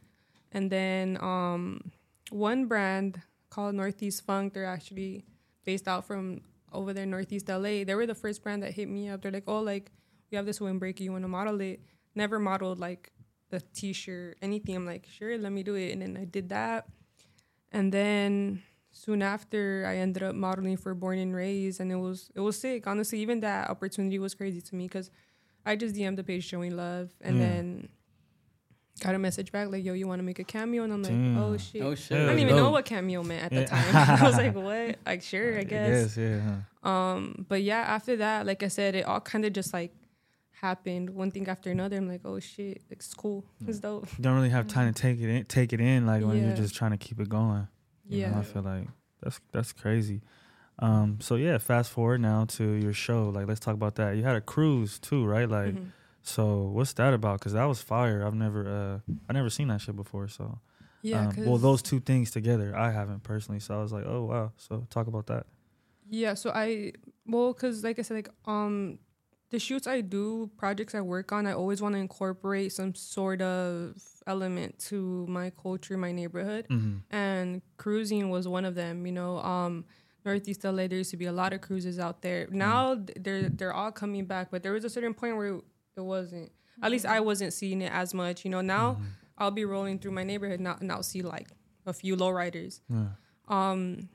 [0.52, 1.90] And then um,
[2.30, 5.24] one brand called Northeast Funk, they're actually
[5.64, 6.40] based out from
[6.72, 7.84] over there, in Northeast LA.
[7.84, 9.22] They were the first brand that hit me up.
[9.22, 9.90] They're like, oh, like
[10.30, 11.80] we have this windbreaker, you want to model it?
[12.14, 13.12] Never modeled like
[13.50, 14.76] the t-shirt, anything.
[14.76, 15.92] I'm like, sure, let me do it.
[15.92, 16.86] And then I did that.
[17.72, 22.31] And then soon after I ended up modeling for Born and Raised and it was
[22.35, 22.87] it was sick.
[22.87, 25.11] Honestly, even that opportunity was crazy to me because
[25.66, 27.44] I just DM'd the page showing love and Yeah.
[27.48, 27.88] then
[29.00, 30.83] got a message back like, yo, you want to make a cameo?
[30.83, 31.38] And I'm like, Damn.
[31.38, 31.83] oh shit.
[31.83, 32.16] Oh shit!
[32.16, 32.44] I didn't Yeah.
[32.44, 32.72] even know Dope.
[32.72, 33.61] what cameo meant at Yeah.
[33.61, 34.18] the time.
[34.22, 34.96] I was like, what?
[35.07, 36.16] Like, sure, I guess.
[36.16, 36.40] yeah.
[36.83, 36.88] huh.
[36.88, 39.92] Um, but yeah, after that, like I said, it all kind of just like
[40.60, 41.96] happened one thing after another.
[41.96, 44.08] I'm like, oh shit, it's cool, it's dope.
[44.16, 46.56] You don't really have time to take it in, take it in like when you're
[46.56, 47.68] just trying to keep it going.
[48.08, 48.88] You know, Yeah, I feel like
[49.22, 50.22] that's that's crazy.
[50.80, 53.30] Um, so yeah, fast forward now to your show.
[53.30, 54.16] Like, let's talk about that.
[54.16, 55.48] You had a cruise too, right?
[55.48, 55.90] Like, Mhm.
[56.22, 57.40] so what's that about?
[57.40, 58.24] Because that was fire.
[58.24, 60.28] I've never, uh, I never seen that shit before.
[60.28, 60.60] So,
[61.02, 61.28] yeah.
[61.28, 63.58] um, well, those two things together, I haven't personally.
[63.60, 64.52] So I was like, oh wow.
[64.56, 65.46] So talk about that.
[66.08, 66.92] Yeah, so I
[67.26, 68.98] well, cause like I said, like um,
[69.50, 73.40] the shoots I do, projects I work on, I always want to incorporate some sort
[73.40, 76.98] of element to my culture, my neighborhood, Mm-hmm.
[77.14, 79.06] and cruising was one of them.
[79.06, 79.84] You know, um,
[80.24, 82.46] Northeast LA, there used to be a lot of cruises out there.
[82.50, 85.54] Now th- they're they're all coming back, but there was a certain point where
[85.96, 86.52] it wasn't.
[86.82, 88.44] At least I wasn't seeing it as much.
[88.44, 89.00] You know, now
[89.38, 91.48] I'll be rolling through my neighborhood now, and I'll see like
[91.87, 92.80] a few lowriders.
[92.90, 93.06] Yeah.
[93.48, 94.08] Um,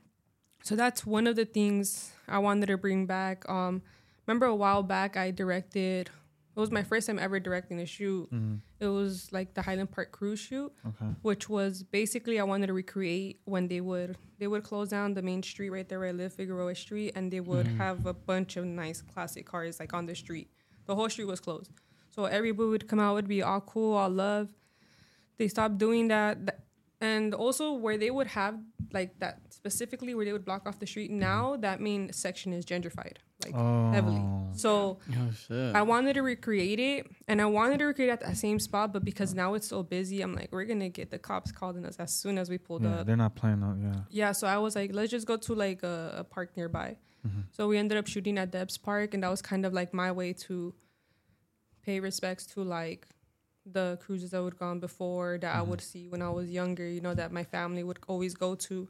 [0.62, 3.46] so that's one of the things I wanted to bring back.
[3.48, 3.82] Um,
[4.26, 6.10] remember a while back I directed.
[6.56, 8.30] It was my first time ever directing a shoot.
[8.32, 8.54] Mm-hmm.
[8.78, 11.10] It was like the Highland Park cruise shoot, Okay.
[11.22, 15.22] which was basically I wanted to recreate when they would they would close down the
[15.22, 18.56] main street right there where I live, Figueroa Street, and they would have a bunch
[18.56, 20.48] of nice classic cars like on the street.
[20.86, 21.70] The whole street was closed,
[22.10, 24.48] so everybody would come out, would be all cool, all love.
[25.38, 26.60] They stopped doing that,
[27.00, 28.58] and also where they would have
[28.92, 31.10] like that specifically where they would block off the street.
[31.10, 33.54] Now that main section is gentrified, like
[33.94, 34.20] heavily.
[34.20, 34.50] Oh.
[34.54, 34.98] So
[35.50, 35.72] Oh.
[35.74, 39.02] I wanted to recreate it, and I wanted to recreate at that same spot, but
[39.06, 41.96] because now it's so busy, I'm like, we're gonna get the cops called on us
[41.96, 43.06] as soon as we pulled Yeah, up.
[43.06, 43.80] they're not playing on.
[43.80, 44.00] Yeah.
[44.10, 46.98] Yeah, so I was like, let's just go to like a, a park nearby.
[47.26, 47.40] Mm-hmm.
[47.52, 50.12] So we ended up shooting at Debs Park, and that was kind of like my
[50.12, 50.74] way to
[51.82, 53.06] pay respects to like
[53.64, 56.86] the cruises I would gone before that I would see when I was younger.
[56.86, 58.86] You know that my family would always go to.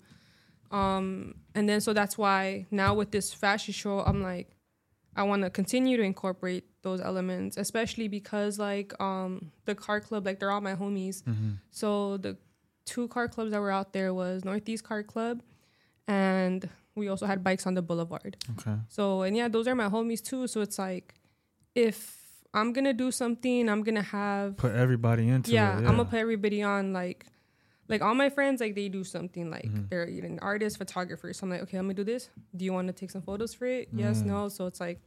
[0.71, 4.57] Um, and then so that's why now with this fashion show, I'm like,
[5.17, 10.27] I want to continue to incorporate those elements, especially because like um the car club,
[10.27, 11.23] like they're all my homies.
[11.23, 11.53] Mm-hmm.
[11.71, 12.37] So the
[12.85, 15.43] two car clubs that were out there was Northeast Car Club,
[16.07, 18.37] and we also had bikes on the boulevard.
[18.59, 18.77] Okay.
[18.89, 20.47] So and yeah, those are my homies too.
[20.47, 21.15] So it's like,
[21.75, 22.17] if
[22.53, 25.79] I'm gonna do something, I'm gonna have Put everybody into yeah, it.
[25.79, 27.27] I'm gonna put everybody on like.
[27.89, 29.91] Like all my friends, like they do something like Mhm.
[29.91, 31.33] they're an artist, photographer.
[31.33, 32.31] So I'm like, okay, let me do this.
[32.57, 33.89] Do you want to take some photos for it?
[33.93, 34.27] Yes, Mm.
[34.27, 34.49] no.
[34.49, 35.01] So it's like,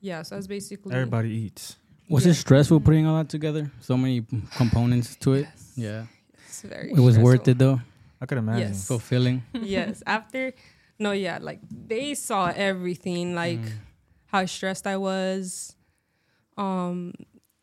[0.00, 0.22] yeah.
[0.22, 1.76] So that's basically Everybody eats.
[2.08, 2.32] Was Yeah.
[2.32, 3.70] it stressful putting all that together?
[3.80, 4.24] So many
[4.56, 5.46] components to it.
[5.50, 5.72] Yes.
[5.76, 6.06] Yeah.
[6.46, 6.90] It's very.
[6.92, 7.80] It was worth it though.
[8.20, 8.68] I could imagine.
[8.68, 8.86] Yes.
[8.86, 9.42] Fulfilling.
[9.52, 10.02] yes.
[10.06, 10.52] After,
[11.00, 13.72] no, yeah, like they saw everything, like Mm.
[14.26, 15.74] how stressed I was.
[16.56, 17.14] Um,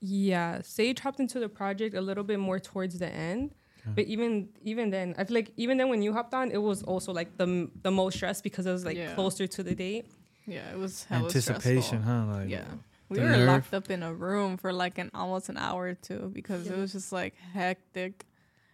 [0.01, 3.53] yeah, Sage hopped into the project a little bit more towards the end,
[3.91, 4.03] Okay.
[4.03, 6.83] but even even then, I feel like even then when you hopped on, it was
[6.83, 9.13] also like the the most stress because it was like Yeah.
[9.15, 10.05] closer to the date.
[10.47, 12.01] Yeah, it was hella Anticipation, stressful.
[12.01, 12.25] huh?
[12.39, 12.65] Like Yeah.
[13.09, 13.47] We were nerve.
[13.47, 16.77] locked up in a room for like an almost an hour or two because it
[16.77, 18.25] was just like hectic.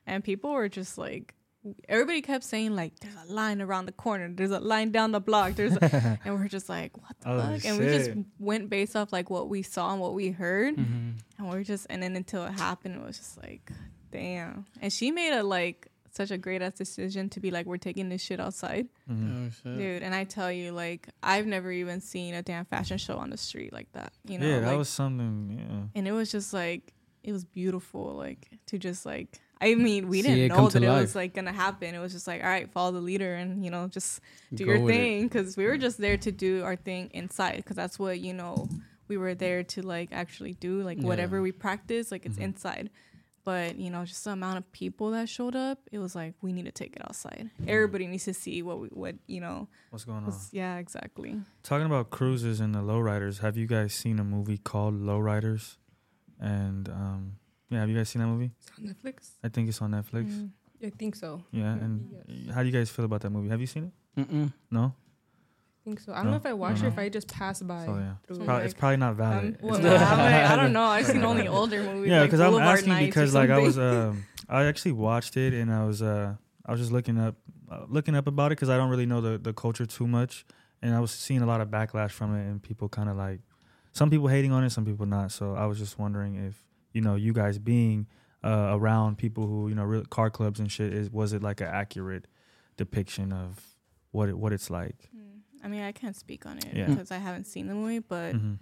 [0.07, 1.33] And people were just like
[1.89, 5.19] everybody kept saying like there's a line around the corner, there's a line down the
[5.21, 7.65] block, there's a, and we're just like what the Oh, fuck?
[7.65, 10.75] And we just went based off like what we saw and what we heard.
[10.75, 11.09] Mm-hmm.
[11.39, 13.71] And we're just and then until it happened it was just like
[14.15, 14.65] damn.
[14.81, 18.07] And she made a like such a great ass decision to be like we're taking
[18.09, 18.87] this shit outside.
[19.09, 19.47] mhm.
[19.47, 19.77] Oh shit.
[19.77, 23.29] Dude, and I tell you, like, I've never even seen a damn fashion show on
[23.29, 24.13] the street like that.
[24.25, 25.57] You know, yeah, that like, was something.
[25.59, 25.99] Yeah.
[25.99, 29.39] and it was just like it was beautiful, like to just like.
[29.61, 31.01] I mean, we See didn't know come to that it life.
[31.01, 31.95] was like gonna happen.
[31.95, 34.19] It was just like, all right, follow the leader, and you know, just
[34.53, 34.97] do Go your with it.
[34.97, 38.33] thing, because we were just there to do our thing inside, because that's what you
[38.33, 38.67] know
[39.07, 42.41] we were there to like actually do, like whatever we practice, like it's Mhm.
[42.43, 42.89] inside.
[43.45, 46.51] But you know, just the amount of people that showed up, it was like we
[46.51, 47.51] need to take it outside.
[47.67, 50.33] Everybody needs to see what we, what you know, What's going on?
[50.51, 51.39] yeah, exactly.
[51.63, 55.77] Talking about cruises and the lowriders, have you guys seen a movie called Lowriders?
[56.39, 57.33] And um,
[57.69, 58.51] yeah, have you guys seen that movie?
[58.59, 59.29] It's on Netflix.
[59.43, 60.25] I think it's on Netflix.
[60.31, 60.49] Mm.
[60.83, 61.43] I think so.
[61.51, 62.53] Yeah, and Yes.
[62.53, 63.49] how do you guys feel about that movie?
[63.49, 63.85] Have you seen
[64.17, 64.21] it?
[64.27, 64.51] Mm-mm.
[64.71, 64.93] No.
[65.85, 66.13] I think so.
[66.13, 66.31] I don't No?
[66.31, 66.97] know if I watched No, it, if.
[66.99, 67.85] I just passed by.
[67.85, 68.35] So yeah, So.
[68.37, 69.57] Probably, like, it's probably not Um, valid.
[69.61, 70.83] well, not- I'm I don't know.
[70.83, 72.09] I've seen only older movies.
[72.09, 75.53] yeah, like because I'm Boulevard asking because like I was um I actually watched it
[75.53, 77.35] and I was uh I was just looking up
[77.71, 80.45] uh, looking up about it because I don't really know the the culture too much
[80.81, 83.41] and I was seeing a lot of backlash from it and people kind of like
[83.91, 85.31] some people hating on it, some people not.
[85.31, 88.07] So I was just wondering if you know you guys being
[88.43, 91.61] uh, around people who you know real car clubs and shit is was it like
[91.61, 92.25] an accurate
[92.77, 93.59] depiction of
[94.11, 95.09] what it what it's like?
[95.15, 95.34] Hmm.
[95.65, 96.85] I mean, I can't speak on it Yeah.
[96.85, 98.59] because I haven't seen the movie, but Mhm.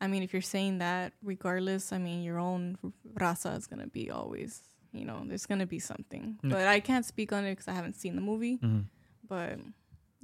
[0.00, 2.78] I mean, if you're saying that, regardless, I mean, your own
[3.22, 4.62] raza is gonna be always,
[4.92, 6.38] you know, there's gonna be something.
[6.42, 6.50] Yeah.
[6.50, 8.58] But I can't speak on it because I haven't seen the movie.
[8.58, 8.84] Mhm.
[9.28, 9.58] But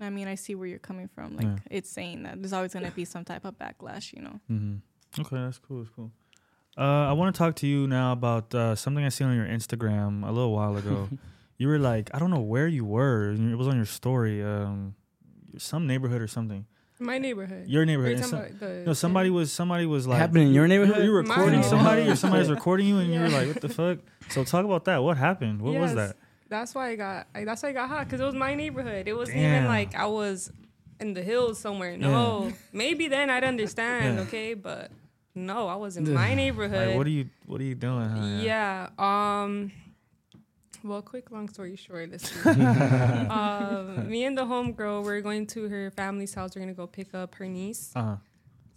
[0.01, 1.37] I mean, I see where you're coming from.
[1.37, 1.59] Like, Yeah.
[1.77, 4.41] it's saying that there's always gonna be some type of backlash, you know.
[4.49, 4.77] hmm
[5.19, 5.79] Okay, that's cool.
[5.83, 6.13] That's cool.
[6.79, 9.47] Uh, I want to talk to you now about uh, something I seen on your
[9.47, 11.09] Instagram a little while ago.
[11.59, 13.33] you were like, I don't know where you were.
[13.33, 14.43] It was on your story.
[14.43, 14.95] Um,
[15.59, 16.67] some neighborhood or something.
[17.03, 17.67] My neighborhood.
[17.67, 18.19] Your Are neighborhood.
[18.19, 20.81] you some- about the- no, somebody was somebody was like happened in your you- you-
[20.81, 21.05] neighborhood?
[21.05, 23.61] You were My recording somebody, or somebody was recording you, and you were like, "What
[23.63, 25.03] the fuck?" So talk about that.
[25.03, 25.63] What happened?
[25.63, 26.17] What was that?
[26.51, 27.27] That's why I got.
[27.35, 29.09] I, that's why I got hot because it was my neighborhood.
[29.09, 29.55] It wasn't Damn.
[29.57, 30.53] even like I was
[31.01, 31.97] in the hills somewhere.
[31.97, 34.17] No, maybe then I'd understand.
[34.17, 34.23] Yeah.
[34.25, 34.91] Okay, but
[35.35, 36.89] no, I was in my neighborhood.
[36.89, 38.09] Like, what are you What are you doing?
[38.11, 38.41] huh?
[38.43, 38.89] yeah.
[38.99, 39.73] Um.
[40.83, 45.91] Well, quick, long story short, this um, me and the homegirl, we're going to her
[45.91, 46.55] family's house.
[46.57, 47.93] We're gonna go pick up her niece.
[47.95, 48.17] Uh-huh.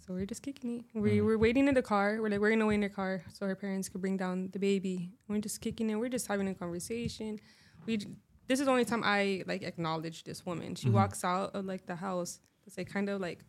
[0.06, 0.84] So we're just kicking it.
[0.98, 1.24] We Mhm.
[1.24, 2.18] we're waiting in the car.
[2.20, 4.58] We're like we're gonna wait in the car so her parents could bring down the
[4.58, 5.12] baby.
[5.28, 5.94] We're just kicking it.
[5.96, 7.38] We're just having a conversation.
[7.86, 7.96] We
[8.46, 10.74] this is the only time I like acknowledge this woman.
[10.74, 10.92] She Mhm.
[10.92, 12.40] walks out of like the house.
[12.66, 13.44] It's like kind of like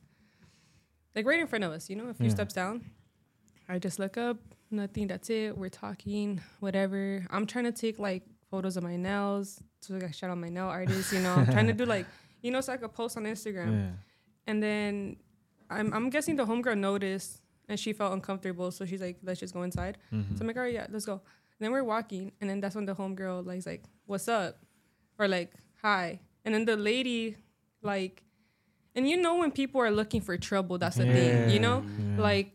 [1.13, 1.89] like right in front of us.
[1.89, 2.31] You know, a few Yeah.
[2.31, 2.85] steps down.
[3.67, 4.37] I just look up.
[4.71, 5.07] Nothing.
[5.07, 5.57] That's it.
[5.57, 6.39] We're talking.
[6.61, 7.25] Whatever.
[7.29, 9.61] I'm trying to take like photos of my nails.
[9.81, 11.11] So like I shout out my nail artist.
[11.13, 12.05] You know, I'm trying to do like
[12.41, 13.71] you know so I could post on Instagram.
[13.71, 13.91] Yeah.
[14.47, 15.17] And then
[15.69, 19.53] I'm I'm guessing the homegirl noticed and she felt uncomfortable, so she's like, let's just
[19.53, 19.97] go inside.
[20.13, 20.37] Mhm.
[20.37, 21.13] So I'm like, all right, yeah, let's go.
[21.13, 21.21] And
[21.59, 24.59] then we're walking, and then that's when the homegirl like, is like, what's up?
[25.17, 26.19] Or like, hi.
[26.43, 27.37] And then the lady,
[27.81, 28.21] like,
[28.93, 31.83] and you know when people are looking for trouble, that's the thing, you know?
[31.97, 32.21] Yeah.
[32.21, 32.51] Like,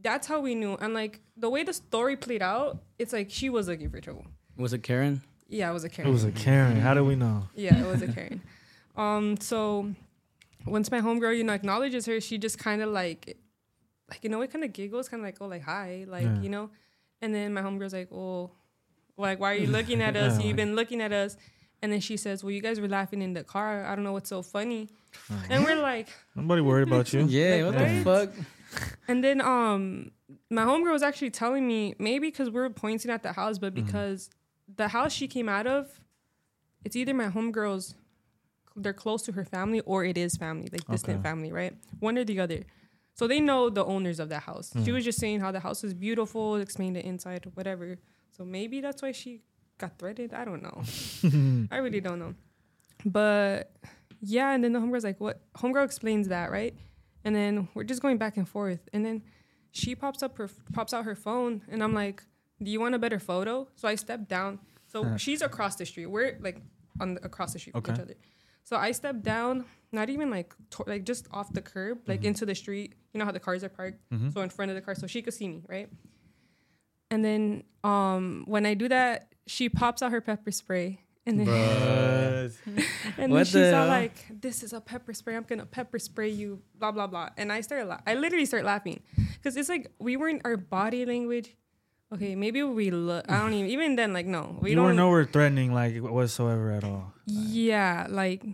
[0.00, 0.74] that's how we knew.
[0.80, 4.24] And like the way the story played out, it's like she was looking for trouble.
[4.56, 5.22] Was it Karen?
[5.48, 6.10] Yeah, it was a Karen.
[6.10, 6.76] it was a Karen.
[6.80, 7.48] How do we know?
[7.54, 8.40] Yeah, it was a Karen.
[8.96, 9.92] um, so
[10.66, 13.36] once my homegirl, you know, acknowledges her, she just kind of like,
[14.10, 16.40] like you know, it kind of giggles, kind of like, oh, like hi, like Yeah.
[16.40, 16.70] you know,
[17.20, 18.50] and then my homegirl's like, oh,
[19.16, 20.32] like why are you looking at us?
[20.38, 21.36] Yeah, You've like- been looking at us.
[21.82, 23.84] And then she says, "Well, you guys were laughing in the car.
[23.84, 24.88] I don't know what's so funny."
[25.50, 27.26] And we're like, Nobody worried about you.
[27.26, 27.98] Yeah, what Yeah.
[27.98, 28.30] the fuck?
[29.08, 30.10] and then um,
[30.48, 33.74] my homegirl was actually telling me maybe because we are pointing at the house, but
[33.74, 33.84] Mhm.
[33.84, 34.30] because
[34.72, 36.00] the house she came out of,
[36.84, 37.94] it's either my homegirl's,
[38.76, 41.22] they're close to her family, or it is family, like distant Okay.
[41.22, 41.74] family, right?
[42.00, 42.64] One or the other.
[43.14, 44.72] So they know the owners of that house.
[44.84, 44.94] She Mm.
[44.94, 47.96] was just saying how the house is beautiful, explain the inside, whatever.
[48.32, 49.42] So maybe that's why she
[49.78, 50.32] got threatened.
[50.34, 51.68] I don't know.
[51.70, 52.34] I really don't know.
[53.04, 53.72] But
[54.20, 55.40] yeah, and then the homegirl's like, what?
[55.56, 56.74] Homegirl explains that, right?
[57.24, 58.88] And then we're just going back and forth.
[58.92, 59.22] And then
[59.70, 62.22] she pops up her pops out her phone, and I'm like,
[62.64, 64.58] "Do you want a better photo?" So I step down.
[64.86, 66.06] So she's across the street.
[66.06, 66.58] We're like
[67.00, 68.14] on the, across the street from each other.
[68.62, 72.30] So I step down, not even like to- like just off the curb, like Mhm.
[72.30, 72.94] into the street.
[73.12, 74.32] You know how the cars are parked, Mhm.
[74.32, 75.88] so in front of the car, so she could see me, right?
[77.10, 81.48] And then um when I do that, she pops out her pepper spray, and then
[83.18, 85.36] and What then she's the all like, "This is a pepper spray.
[85.36, 87.30] I'm gonna pepper spray you." Blah blah blah.
[87.36, 87.86] And I started.
[87.86, 89.02] La- I literally start laughing
[89.34, 91.56] because it's like we weren't our body language.
[92.14, 93.24] Okay, maybe we look.
[93.28, 93.70] I don't even.
[93.70, 94.84] Even then, like no, we you don't.
[94.84, 97.12] were nowhere threatening, like whatsoever at all.
[97.26, 98.44] Yeah, like,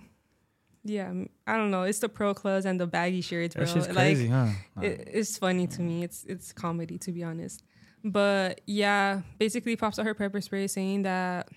[0.82, 1.12] yeah.
[1.46, 1.82] I don't know.
[1.82, 3.64] It's the pro clothes and the baggy shirts, bro.
[3.64, 4.48] That's just like, crazy, huh?
[4.80, 6.02] it, it's funny to me.
[6.02, 7.62] It's it's comedy to be honest.
[8.02, 11.48] But yeah, basically pops out her pepper spray saying that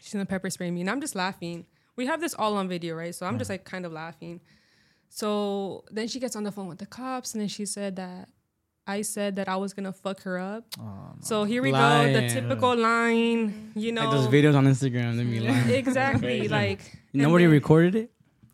[0.00, 1.64] she's gonna pepper spray me, and I'm just laughing.
[1.96, 3.14] We have this all on video, right?
[3.14, 4.40] So I'm just like kind of laughing.
[5.08, 8.28] So then she gets on the phone with the cops, and then she said that
[8.86, 10.64] I said that I was gonna fuck her up.
[10.78, 11.14] Oh.
[11.20, 14.02] So here we go, the typical line, you know.
[14.02, 15.70] Like those videos on Instagram, they be lying.
[15.82, 16.80] Exactly, like
[17.12, 18.10] Nobody recorded it.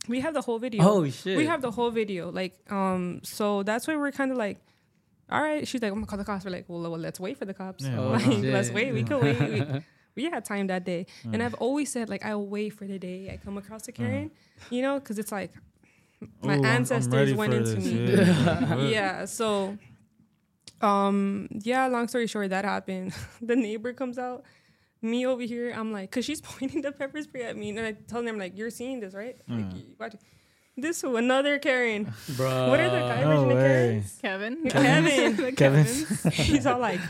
[0.08, 0.82] we have the whole video.
[0.84, 1.36] Oh shit!
[1.36, 2.30] We have the whole video.
[2.30, 4.58] Like, um, so that's why we're kind of like,
[5.30, 5.66] all right.
[5.66, 6.44] She's like, I'm gonna call the cops.
[6.44, 7.84] We're like, well, well let's wait for the cops.
[7.84, 8.92] Yeah, Oh, like, let's wait.
[8.92, 9.40] We could wait.
[9.40, 9.84] We,
[10.16, 11.42] we had time that day, and.
[11.42, 14.30] I've always said like, I'll wait for the day I come across a Karen,
[14.70, 15.52] you know, because it's like
[16.42, 17.84] my Ooh, I'm- I'm ancestors went into this.
[17.84, 18.14] me.
[18.14, 18.76] Yeah.
[18.88, 19.24] yeah.
[19.24, 19.76] So,
[20.80, 21.86] um, yeah.
[21.86, 23.12] Long story short, that happened.
[23.42, 24.44] the neighbor comes out.
[25.02, 27.92] me over here, I'm like, cause she's pointing the pepper spray at me, and I
[27.92, 29.36] tell them like, "You're seeing this, right?
[29.48, 29.76] Like, Mm.
[29.76, 30.14] you watch
[30.76, 32.12] this who another Karen.
[32.36, 32.68] Bro.
[32.70, 33.62] what are the guy no version of way.
[33.64, 34.18] Karens?
[34.22, 34.68] Kevin.
[34.70, 35.36] Kevin.
[35.36, 35.86] The Kevin.
[36.32, 37.00] He's all like,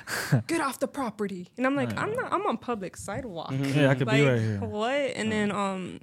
[0.46, 1.96] "Get off the property," and I'm like.
[1.98, 2.32] "I'm not.
[2.32, 3.50] I'm on public sidewalk.
[3.50, 3.74] Mhm.
[3.76, 4.58] Yeah, I could like be right here.
[4.60, 6.00] what?" And then um,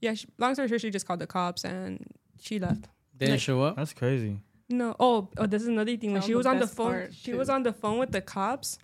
[0.00, 0.14] yeah.
[0.14, 2.04] She, long story short, she just called the cops and
[2.40, 2.86] she left.
[3.16, 3.76] Didn't Like- show up.
[3.76, 4.38] That's crazy.
[4.68, 4.94] No.
[4.98, 6.12] Oh, oh, this is another thing.
[6.12, 7.38] When That she was was the on the phone, she too.
[7.38, 8.78] was on the phone with the cops,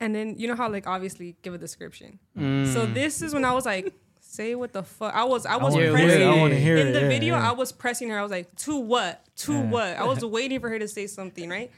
[0.00, 2.18] and then you know how like obviously give a description.
[2.36, 2.40] So
[2.86, 2.94] Mm.
[2.94, 5.74] this is when I was like, "Say what the fuck." I was I I was
[5.74, 6.24] want to hear pressing it.
[6.24, 6.92] I want to hear in it.
[6.92, 7.34] the yeah, video.
[7.36, 7.48] yeah.
[7.50, 8.18] I was pressing her.
[8.18, 9.24] I was like, "To what?
[9.38, 9.62] To Yeah.
[9.70, 11.70] what?" I was waiting for her to say something, right?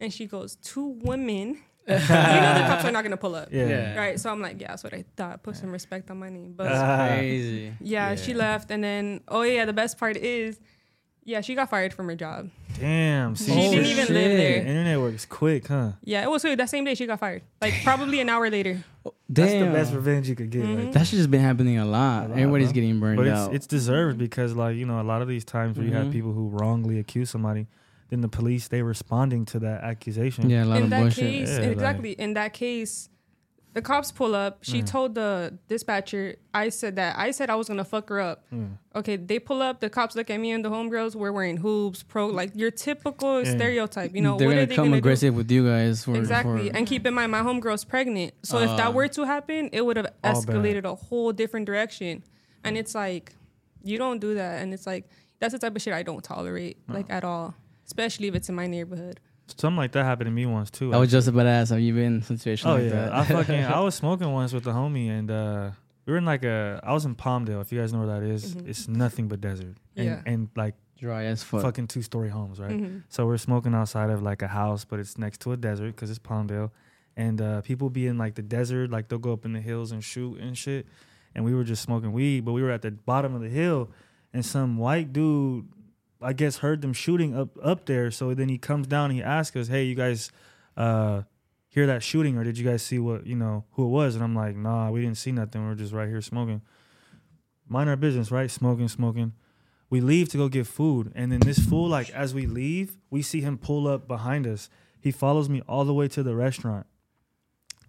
[0.00, 3.48] And she goes, "Two women." you know the cops are not gonna pull up.
[3.52, 3.68] Yeah.
[3.68, 3.94] Yeah.
[3.96, 5.44] Right, so I'm like, yeah, that's what I thought.
[5.44, 6.54] Put some respect on my name.
[6.56, 7.06] But Ah.
[7.14, 7.74] Crazy.
[7.80, 10.58] yeah, she left, and then oh yeah, the best part is,
[11.26, 12.48] yeah, she got fired from her job.
[12.80, 13.36] Damn.
[13.36, 14.36] See, She didn't even live shit.
[14.38, 14.56] there.
[14.60, 15.92] Internet works quick, huh?
[16.04, 16.58] Yeah, it was weird.
[16.58, 17.42] That same day she got fired.
[17.60, 18.82] Like probably an hour later.
[19.04, 19.12] Damn.
[19.28, 20.62] That's the best revenge you could get.
[20.64, 20.84] Mhm.
[20.84, 22.26] Like, That shit just been happening a lot.
[22.26, 22.74] A lot, Everybody's bro.
[22.74, 23.54] getting burned but it's out.
[23.54, 26.12] it's deserved because like you know a lot of these times where you have Mhm.
[26.12, 27.66] people who wrongly accuse somebody,
[28.10, 30.48] then the police they responding to that accusation.
[30.50, 31.24] yeah, a lot in of that bullshit.
[31.24, 32.12] case, Yeah, like- exactly.
[32.12, 33.08] in that case,
[33.76, 34.58] the cops pull up.
[34.62, 34.86] She Mm.
[34.86, 38.44] told the dispatcher, I said that I said I was gonna fuck her up.
[38.52, 38.78] Mm.
[38.94, 39.80] Okay, they pull up.
[39.80, 41.14] The cops look at me and the homegirls.
[41.14, 43.54] We're wearing hoops, pro, like your typical Yeah.
[43.54, 44.14] stereotype.
[44.16, 46.04] You know they're what gonna are they come gonna aggressive with you guys.
[46.04, 46.16] For.
[46.16, 46.70] Exactly.
[46.70, 48.32] for- and keep in mind, my homegirl's pregnant.
[48.42, 48.76] So if Uh.
[48.78, 52.22] that were to happen, it would have escalated a whole different direction.
[52.64, 53.34] And it's like,
[53.84, 54.62] you don't do that.
[54.62, 55.04] And it's like
[55.38, 56.94] that's the type of shit I don't tolerate, No.
[56.94, 57.54] like at all.
[57.84, 59.20] Especially if it's in my neighborhood.
[59.56, 60.92] Something like that happened to me once too.
[60.92, 62.88] I was just about to ask, have you been in a situation Oh like yeah,
[62.90, 63.12] that?
[63.14, 65.70] I fucking I was smoking once with a homie and uh
[66.04, 67.60] we were in like a I was in Palmdale.
[67.60, 68.68] If you guys know where that is, Mhm.
[68.68, 70.20] it's nothing but desert and Yeah.
[70.26, 71.62] and like Dry as fuck.
[71.62, 72.70] fucking two story homes, right?
[72.72, 73.02] Mhm.
[73.08, 76.10] So we're smoking outside of like a house, but it's next to a desert because
[76.10, 76.70] it's Palmdale,
[77.16, 79.92] and uh, people be in like the desert, like they'll go up in the hills
[79.92, 80.86] and shoot and shit.
[81.34, 83.90] And we were just smoking weed, but we were at the bottom of the hill,
[84.32, 85.66] and some white dude,
[86.20, 88.10] I guess, heard them shooting up up there.
[88.10, 90.30] So then he comes down and he asks us, "Hey, you guys,
[90.76, 91.22] uh,
[91.68, 94.24] hear that shooting, or did you guys see what you know who it was?" And
[94.24, 95.64] I'm like, "Nah, we didn't see nothing.
[95.64, 96.62] We are just right here smoking."
[97.68, 98.50] Mind our business, right?
[98.50, 99.32] Smoking, smoking
[99.88, 103.22] we leave to go get food and then this fool like as we leave we
[103.22, 104.68] see him pull up behind us
[105.00, 106.86] he follows me all the way to the restaurant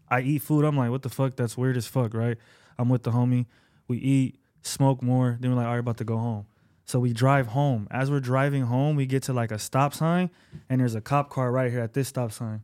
[0.10, 2.38] i eat food i'm like what the fuck that's weird as fuck right
[2.78, 3.46] i'm with the homie
[3.88, 6.46] we eat smoke more then we're like all right about to go home
[6.88, 10.30] so we drive home as we're driving home we get to like a stop sign
[10.70, 12.64] and there's a cop car right here at this stop sign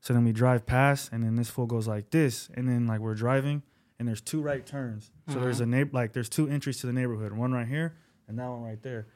[0.00, 2.98] so then we drive past and then this fool goes like this and then like
[2.98, 3.62] we're driving
[4.00, 5.44] and there's two right turns so uh-huh.
[5.44, 7.94] there's a neighbor like there's two entries to the neighborhood one right here
[8.28, 9.06] and that one right there.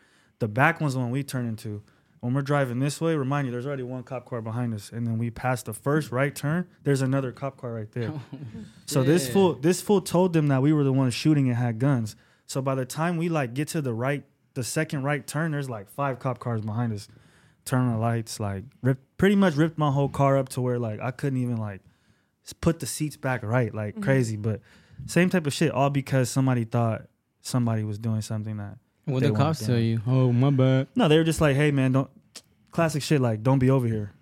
[0.40, 1.82] The back one's the one we turn into.
[2.20, 5.06] When we're driving this way, remind you, there's already one cop car behind us, and
[5.06, 6.68] then we pass the first right turn.
[6.84, 8.12] There's another cop car right there.
[8.86, 11.78] so this fool, this fool told them that we were the ones shooting and had
[11.78, 12.16] guns.
[12.46, 15.70] So by the time we like get to the right, the second right turn, there's
[15.70, 17.08] like five cop cars behind us.
[17.64, 21.00] Turn the lights, like ripped, pretty much ripped my whole car up to where like
[21.00, 21.80] I couldn't even like
[22.60, 24.02] put the seats back right, like Mhm.
[24.02, 24.36] crazy.
[24.36, 24.60] But
[25.06, 27.02] same type of shit, all because somebody thought
[27.40, 30.00] somebody was doing something that What the cops tell you?
[30.06, 30.88] Oh, my bad.
[30.96, 32.10] no, they were just like, "Hey, man, don't."
[32.72, 34.12] Classic shit, like, don't be over here.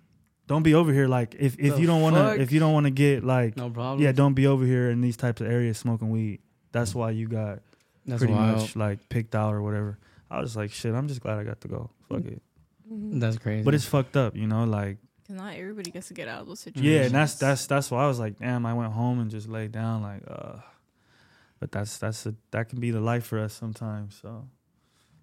[0.47, 1.07] Don't be over here.
[1.07, 3.55] Like, if, if The you don't want to, if you don't want to get like,
[3.57, 4.01] No problem.
[4.03, 6.41] yeah, don't be over here in these types of areas smoking weed.
[6.73, 7.59] That's why you got
[8.05, 8.57] That's pretty wild.
[8.57, 9.97] much like picked out or whatever.
[10.31, 11.89] I was like, shit, I'm just glad I got to go.
[12.09, 12.41] Fuck it.
[12.91, 13.19] Mhm.
[13.19, 13.63] That's crazy.
[13.63, 14.63] But it's fucked up, you know.
[14.63, 16.93] Like, Cause not everybody gets to get out of those situations.
[16.95, 19.47] yeah, and that's that's that's why I was like, damn, I went home and just
[19.49, 20.57] laid down, like, uh.
[21.59, 24.17] But that's that's a, that can be the life for us sometimes.
[24.21, 24.47] So,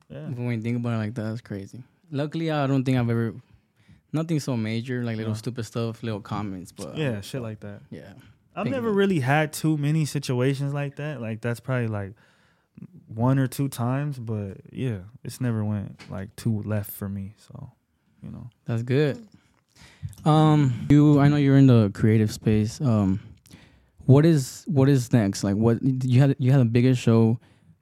[0.08, 0.28] yeah.
[0.28, 1.82] when you think about it like that, that's crazy.
[2.12, 3.34] Luckily, I don't think I've ever
[4.12, 5.36] nothing so major like little No.
[5.36, 7.80] stupid stuff, little comments, but Yeah, shit like that.
[7.90, 8.12] yeah.
[8.56, 11.20] I've never really had too many situations like that.
[11.20, 12.14] Like that's probably like
[13.08, 17.34] one or two times, but yeah, it's never went like two left for me.
[17.38, 17.72] So,
[18.22, 19.26] you know, That's good.
[20.24, 22.80] Um, you, I know you're in the creative space.
[22.80, 23.20] Um,
[24.06, 25.44] what is what is next?
[25.44, 27.38] Like, what you had you had a bigger show.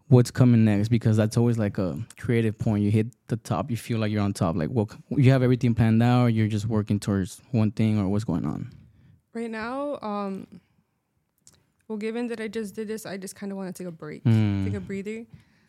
[0.08, 0.88] What's coming next?
[0.88, 2.84] Because that's always like a creative point.
[2.84, 4.54] You hit the top, you feel like you're on top.
[4.54, 8.08] Like, what you have everything planned out, or you're just working towards one thing, or
[8.08, 8.70] what's going on?
[9.34, 10.46] Right now, um,
[11.88, 13.92] well, given that I just did this, I just kind of want to take a
[13.92, 14.64] break, Mm.
[14.64, 15.24] take a breather.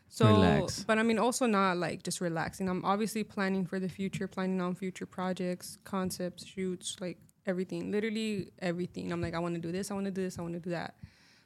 [0.10, 0.84] So, Relax.
[0.86, 2.70] but I mean, also not like just relaxing.
[2.70, 8.52] I'm obviously planning for the future, planning on future projects, concepts, shoots, like everything, literally
[8.60, 9.12] everything.
[9.12, 10.60] I'm like, I want to do this, I want to do this, I want to
[10.62, 10.96] do that.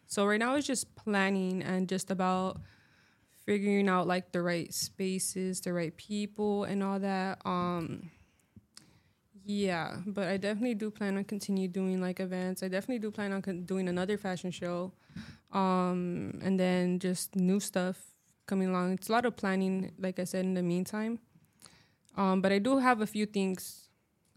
[0.05, 2.61] So right now it's just planning and just about
[3.45, 7.39] figuring out like the right spaces, the right people, and all that.
[7.45, 8.11] Um,
[9.46, 12.62] Yeah, but I definitely do plan on continue doing like events.
[12.64, 14.94] I definitely do plan on con- doing another fashion show,
[15.52, 17.98] um, and then just new stuff
[18.46, 18.94] coming along.
[18.94, 20.46] It's a lot of planning, like I said.
[20.46, 21.20] In the meantime,
[22.16, 23.89] um, but I do have a few things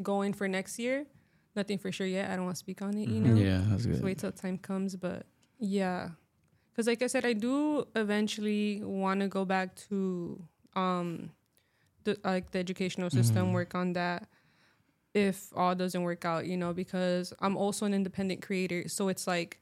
[0.02, 1.06] going for next year.
[1.54, 2.30] Nothing for sure yet.
[2.30, 3.08] I don't want to speak on it.
[3.08, 4.04] You know, Yeah, that's Just good.
[4.04, 4.96] wait till time comes.
[4.96, 5.26] But
[5.58, 6.10] yeah,
[6.72, 10.42] because like I said, I do eventually want to go back to
[10.74, 11.30] um,
[12.04, 13.52] the like the educational system, Mhm.
[13.52, 14.28] work on that.
[15.14, 19.26] If all doesn't work out, you know, because I'm also an independent creator, so it's
[19.26, 19.60] like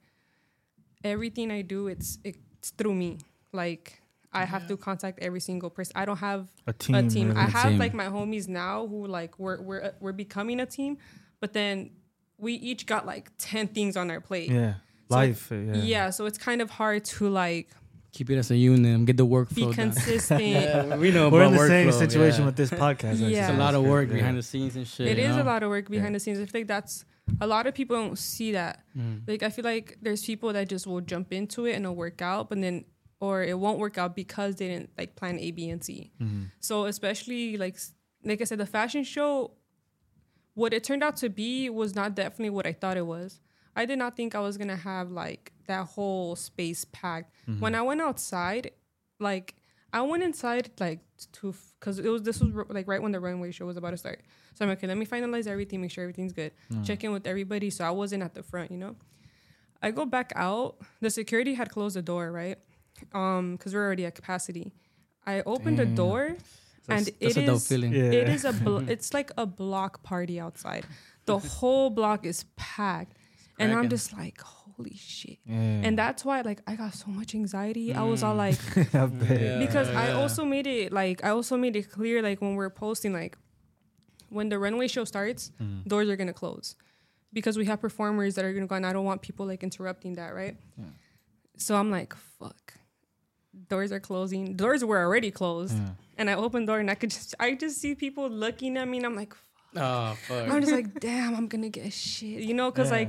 [1.05, 3.19] everything I do, it's it's through me.
[3.53, 4.01] Like
[4.33, 5.93] I have to contact every single person.
[5.95, 6.95] I don't have A team.
[6.95, 7.29] a team.
[7.29, 7.41] really.
[7.41, 7.79] I have team.
[7.79, 10.97] like my homies now who like we're we're uh, we're becoming a team,
[11.41, 11.91] but then
[12.39, 14.51] we each got like ten things on our plate.
[14.51, 14.75] yeah.
[15.11, 15.51] So, Life.
[15.53, 15.75] Yeah.
[15.75, 16.11] yeah.
[16.11, 17.69] so it's kind of hard to like
[18.13, 19.07] Keep it as a unit.
[19.07, 20.43] Get the workflow be consistent.
[20.43, 22.47] Yeah, we know We're in about the same situation yeah.
[22.47, 23.13] with this podcast.
[23.13, 23.35] actually.
[23.35, 23.49] Yeah.
[23.49, 25.09] It's a lot of work good, behind the scenes and shit.
[25.09, 25.43] It you is know?
[25.43, 26.17] a lot of work behind Yeah.
[26.17, 26.39] the scenes.
[26.39, 27.05] I feel like that's
[27.41, 28.85] a lot of people don't see that.
[28.97, 29.27] Mm.
[29.27, 32.21] Like I feel like there's people that just will jump into it and it'll work
[32.21, 32.85] out, but then
[33.19, 36.11] or it won't work out because they didn't like plan A, B, and C.
[36.21, 36.51] Mhm.
[36.61, 37.79] So especially like
[38.25, 39.53] like I said, the fashion show,
[40.55, 43.41] what it turned out to be was not definitely what I thought it was.
[43.75, 47.33] I did not think I was gonna have like that whole space packed.
[47.59, 48.71] When I went outside,
[49.21, 49.55] like
[49.93, 51.01] I went inside like
[51.41, 53.97] to because it was this was like right when the runway show was about to
[53.97, 54.21] start.
[54.55, 56.53] So I'm like, okay, let me finalize everything, make sure everything's good,
[56.85, 57.71] check in with everybody.
[57.71, 58.97] So I wasn't at the front, you know.
[59.83, 60.77] I go back out.
[61.01, 62.57] The security had closed the door, right?
[63.15, 64.73] Um, because we're already at capacity.
[65.27, 65.95] I opened the Damn.
[65.95, 67.93] door, and That's, that's it a dope is feeling.
[67.93, 68.03] Yeah.
[68.21, 70.85] it is a bl- it's like a block party outside.
[71.25, 73.17] The whole block is packed,
[73.63, 75.39] and I'm just like, holy shit.
[75.45, 75.57] Yeah.
[75.87, 77.95] And that's why like I got so much anxiety.
[77.95, 78.59] I was all like
[78.95, 79.41] I bet.
[79.41, 79.59] Yeah.
[79.59, 83.13] because I also made it like I also made it clear like when we're posting
[83.13, 83.37] like
[84.29, 85.85] when the runway show starts, Mm.
[85.87, 86.75] doors are gonna close
[87.33, 90.15] because we have performers that are gonna go and I don't want people like interrupting
[90.15, 90.57] that, right?
[90.79, 90.85] Yeah.
[91.59, 92.75] So I'm like, fuck.
[93.69, 94.57] Doors are closing.
[94.57, 95.91] Doors were already closed, Yeah.
[96.17, 98.97] and I opened door and I could just I just see people looking at me
[98.99, 99.35] and I'm like,
[99.77, 100.49] Oh fuck.
[100.51, 102.71] I'm just like, damn, I'm gonna get shit, you know?
[102.71, 102.97] Because Yeah.
[102.99, 103.09] like,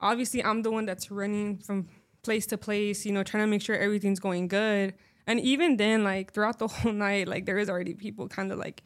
[0.00, 1.88] obviously, I'm the one that's running from
[2.22, 4.94] place to place, you know, trying to make sure everything's going good.
[5.26, 8.58] And even then, like throughout the whole night, like there is already people kind of
[8.58, 8.82] like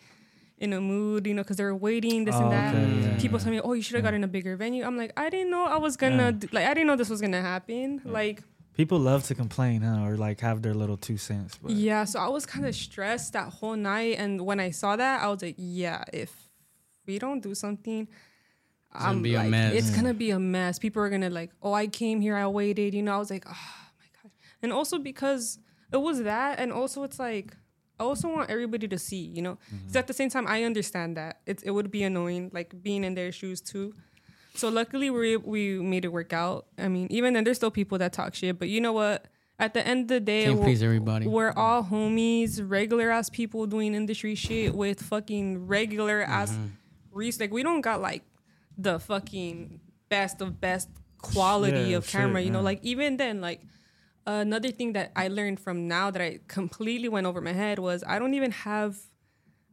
[0.59, 2.75] in a mood, you know, because they're waiting this Oh, and that.
[2.75, 3.45] okay, yeah, people yeah.
[3.45, 4.11] tell me, "Oh, you should have Yeah.
[4.11, 6.75] gotten a bigger venue." I'm like, I didn't know I was gonna do, like I
[6.75, 8.01] didn't know this was gonna happen.
[8.05, 8.43] Like,
[8.75, 10.05] People love to complain, huh?
[10.07, 11.59] Or like have their little two cents.
[11.63, 12.05] But yeah.
[12.05, 15.29] So I was kind of stressed that whole night, and when I saw that, I
[15.29, 16.49] was like, yeah, if
[17.07, 18.07] we don't do something.
[18.93, 19.75] Gonna I'm be a like, mess.
[19.75, 20.79] It's gonna be a mess.
[20.79, 22.95] People are gonna like, oh, I came here, I waited.
[22.95, 23.51] You know, I was like, oh
[23.99, 24.33] my god.
[24.63, 25.59] And also because
[25.93, 27.57] it was that, and also it's like,
[27.99, 29.21] I also want everybody to see.
[29.23, 29.89] You know, Mm-hmm.
[29.89, 33.05] so at the same time, I understand that it it would be annoying, like being
[33.05, 33.95] in their shoes too.
[34.55, 36.67] So luckily, we we made it work out.
[36.79, 39.27] I mean, even then, there's still people that talk shit, but you know what?
[39.61, 41.27] At the end of the day, Can't we're- please everybody.
[41.27, 46.67] we're all homies, regular ass people doing industry shit with fucking regular ass Mm-hmm.
[47.13, 48.23] res Like we don't got like
[48.83, 50.89] the fucking best of best
[51.23, 52.61] quality Yeah, of shit, camera, you know.
[52.61, 52.65] yeah.
[52.71, 53.61] Like even then, like
[54.27, 58.05] another thing that I learned from now that I completely went over my head was
[58.07, 58.97] I don't even have.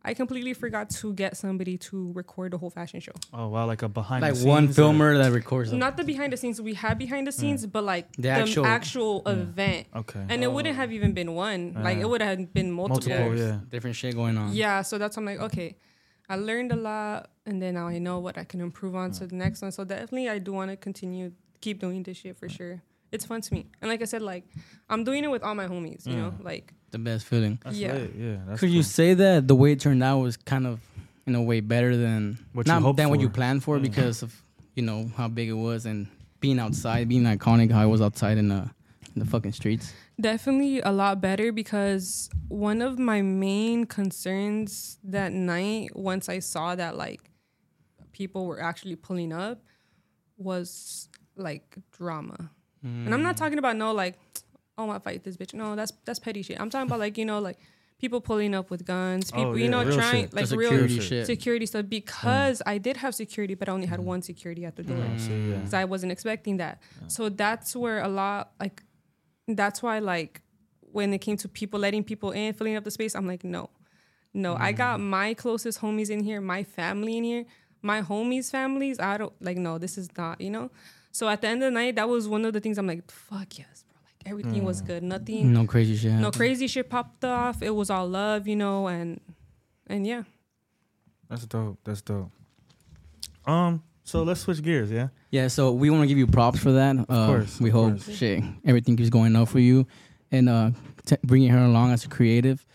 [0.04, 3.12] I completely forgot to get somebody to record the whole fashion show.
[3.34, 5.70] oh wow, like a behind like the one scenes or- filmer that records.
[5.72, 5.80] them.
[5.80, 6.62] Not the behind the scenes.
[6.62, 9.88] We had behind the scenes, but like The the, actual- actual, event.
[9.94, 10.24] Okay.
[10.30, 11.74] And it wouldn't have even been one.
[11.74, 13.10] Like it would have been multiple.
[13.10, 13.60] Multiple, yeah, yeah.
[13.70, 14.54] different shit going on.
[14.54, 15.76] Yeah, so that's why I'm like, okay,
[16.30, 19.28] I learned a lot, and then now I know what I can improve on to
[19.28, 19.72] the next one.
[19.72, 22.82] So definitely, I do want to continue keep doing this shit for sure.
[23.12, 24.44] It's fun to me, and like I said, like
[24.90, 26.06] I'm doing it with all my homies.
[26.06, 27.60] You know, like the best feeling.
[27.64, 27.94] That's Yeah.
[27.94, 28.38] lit, Yeah.
[28.48, 30.82] That's Could you say that the way it turned out was kind of,
[31.26, 33.84] in a way, better than What you not hoped than what you planned for Mm.
[33.84, 34.42] because of
[34.76, 36.08] you know how big it was and
[36.42, 38.70] being outside, being iconic, how it was outside in the
[39.16, 39.94] in the fucking streets.
[40.20, 46.76] Definitely a lot better because one of my main concerns that night, once I saw
[46.76, 47.30] that like
[48.12, 49.62] people were actually pulling up,
[50.38, 52.52] was like drama.
[52.84, 53.40] And I'm not Mm.
[53.40, 54.18] talking about no like,
[54.78, 55.54] oh, I fight this bitch.
[55.54, 56.60] No, that's that's petty shit.
[56.60, 57.58] I'm talking about like you know like
[58.00, 60.34] people pulling up with guns, oh, people Oh, you know real trying shit.
[60.34, 61.04] like The real security shit.
[61.04, 61.26] shit.
[61.26, 61.90] security stuff hmm.
[61.90, 64.06] because I did have security, but I only had hmm.
[64.06, 64.98] one security at the door.
[65.04, 65.80] Oh, so, yeah.
[65.80, 66.82] I wasn't expecting that.
[67.08, 68.84] So that's where a lot like
[69.48, 70.42] that's why like
[70.92, 73.70] when it came to people letting people in, filling up the space, I'm like, no.
[74.34, 77.46] No, I got my closest homies in here, my family in here,
[77.82, 79.00] my homies' families.
[79.00, 80.70] I don't like no, this is not, you know?
[81.12, 83.10] So at the end of the night, that was one of the things I'm like,
[83.10, 83.96] fuck yes, bro.
[84.04, 85.02] Like everything was good.
[85.02, 86.12] Nothing No crazy shit.
[86.12, 87.64] no crazy shit popped off.
[87.64, 89.20] It was all love, you know, and
[89.88, 90.24] and yeah.
[91.30, 91.80] That's dope.
[91.84, 92.32] That's dope.
[93.46, 93.82] Um.
[94.08, 94.90] So let's switch gears.
[94.90, 95.10] Yeah.
[95.32, 96.96] Yeah, so we want to give you props for that.
[96.98, 98.18] Of course, we of hope course.
[98.18, 99.86] shit everything keeps going up for you,
[100.32, 100.72] and uh,
[101.06, 102.66] t- bringing her along as a creative.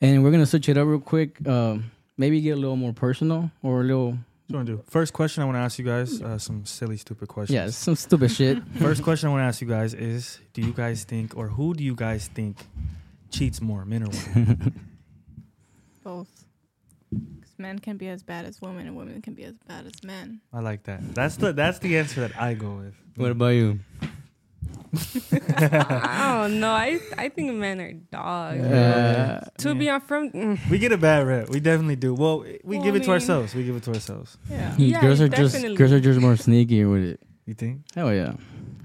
[0.00, 1.46] And we're gonna switch it up real quick.
[1.46, 4.18] Um, maybe get a little more personal or a little What
[4.48, 4.82] you want to do?
[4.88, 6.22] First question I want to ask you guys.
[6.22, 7.54] Uh, some silly, stupid questions.
[7.54, 8.56] yeah, some stupid shit.
[8.78, 11.74] First question I want to ask you guys is: Do you guys think, or who
[11.74, 12.56] do you guys think
[13.30, 14.80] cheats more, men or women?
[16.04, 16.46] Both.
[17.60, 20.02] Because men can be as bad as women, and women can be as bad as
[20.02, 20.40] men.
[20.52, 21.14] I like that.
[21.14, 22.94] That's the that's the answer that I go with.
[23.16, 23.80] what about you?
[25.56, 26.72] I don't know.
[26.72, 28.60] I I think men are dogs.
[28.64, 31.48] Uh, to be on from mm, We get a bad rep.
[31.50, 32.14] We definitely do.
[32.14, 33.54] Well, we Well, give I it to ourselves.
[33.54, 34.38] We give it to ourselves.
[34.48, 34.74] Yeah.
[34.78, 37.20] Yeah, girls are just girls are just more sneaky with it.
[37.46, 37.82] You think?
[37.94, 38.34] Hell yeah,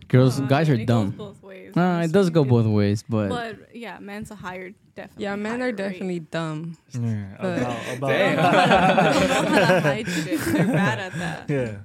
[0.09, 1.38] girls Well, I guys are mean, it goes dumb.
[1.76, 2.63] Both ways, Nah, it does go honestly.
[2.63, 5.23] both ways, but, But yeah, men's a higher definitely.
[5.26, 5.78] yeah, men higher are rate.
[5.78, 6.78] definitely dumb.
[6.93, 7.26] Yeah.
[7.41, 10.39] But- About, They about don't know how to- they don't know how to hide shit.
[10.41, 11.49] They're bad at that.
[11.49, 11.78] yeah.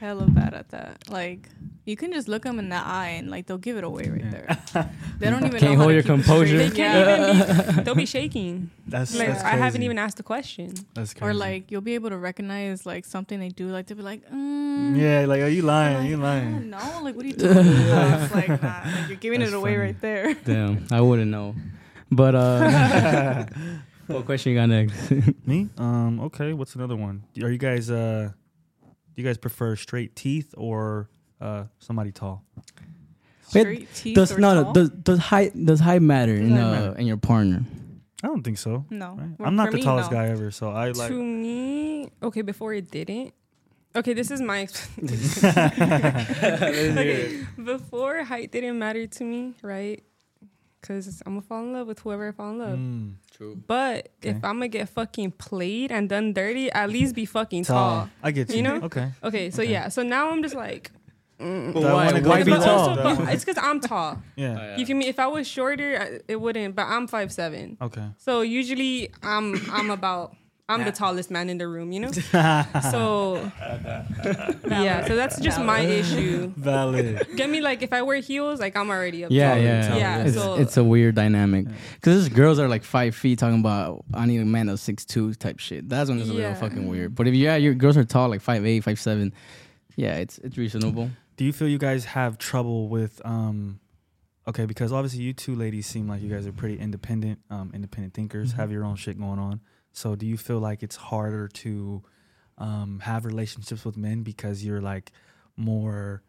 [0.00, 1.08] Hella bad at that.
[1.10, 1.48] Like
[1.84, 4.30] you can just look them in the eye and like they'll give it away right
[4.30, 4.58] there.
[5.20, 6.56] They don't even Can't know hold to your composure.
[6.56, 7.30] They can't Yeah.
[7.66, 7.82] even be.
[7.84, 8.70] They'll be shaking.
[8.86, 10.72] That's Like that's I haven't even asked the question.
[10.94, 11.30] That's crazy.
[11.30, 13.68] Or like you'll be able to recognize like something they do.
[13.68, 14.96] Like they'll be like, mm.
[14.98, 15.98] Yeah, like are you lying?
[15.98, 16.70] like, you "Ah, lying?
[16.70, 18.30] No, like what are you talking about?
[18.34, 19.84] Like, nah, like you're giving That's it away funny.
[19.86, 20.32] right there.
[20.46, 21.54] damn, I wouldn't know.
[22.10, 23.44] But uh,
[24.06, 25.10] what question you got next?
[25.46, 25.68] Me?
[25.76, 26.20] Um.
[26.20, 26.54] Okay.
[26.54, 27.24] What's another one?
[27.42, 28.30] Are you guys uh?
[29.14, 31.08] Do you guys prefer straight teeth or
[31.40, 32.44] uh somebody tall?
[33.54, 34.72] Wait, Straight teeth does or no, no tall?
[34.72, 36.98] does does height does height matter in height uh, matter?
[36.98, 37.64] in your partner?
[38.22, 38.84] I don't think so.
[38.90, 39.16] no.
[39.18, 39.30] right?
[39.38, 40.16] Well, I'm not the me, tallest no.
[40.18, 41.08] guy ever, so I like.
[41.08, 43.32] to me, okay, before it didn't.
[43.96, 44.68] Okay, this is my
[45.02, 47.40] okay.
[47.56, 50.04] Before height didn't matter to me, right?
[50.80, 52.78] Because I'm gonna fall in love with whoever I fall in love.
[52.78, 53.62] Mm, True.
[53.66, 58.00] But if I'm gonna get fucking played and done dirty, at least be fucking tall.
[58.06, 58.08] tall.
[58.22, 58.56] I get you.
[58.56, 58.76] You know?
[58.82, 59.12] Okay.
[59.22, 59.70] Okay, so Okay.
[59.72, 60.90] yeah, so now I'm just like,
[61.38, 62.04] mm, But That why?
[62.12, 62.94] wanna Why be but tall.
[62.96, 62.98] tall?
[62.98, 64.22] also, but it's because I'm tall.
[64.36, 64.76] Yeah.
[64.78, 65.06] You feel me?
[65.06, 66.74] If I was shorter, it wouldn't.
[66.74, 68.06] But I'm five seven, Okay.
[68.16, 70.34] so usually I'm I'm about
[70.70, 71.92] I'm the tallest man in the room.
[71.92, 72.10] You know.
[72.90, 73.50] so
[74.68, 76.52] yeah, so that's just my issue.
[76.56, 77.26] Valid.
[77.36, 79.30] Get me like if I wear heels, like I'm already up.
[79.30, 80.24] Yeah, Tall, yeah, yeah.
[80.24, 84.04] It's, so- it's a weird dynamic because these girls are like five feet talking about
[84.14, 85.88] I need a man that's six two type shit.
[85.88, 87.14] That's when it's a little fucking weird.
[87.14, 89.32] But if yeah, your girls are tall like five eight, five seven,
[89.96, 91.10] yeah, it's it's reasonable.
[91.36, 93.80] Do you feel you guys have trouble with um?
[94.48, 98.14] Okay, because obviously you two ladies seem like you guys are pretty independent, um, independent
[98.14, 98.60] thinkers, Mm-hmm.
[98.60, 99.60] have your own shit going on.
[99.92, 102.02] So do you feel like it's harder to
[102.58, 105.12] um, have relationships with men because you're like
[105.56, 106.22] more,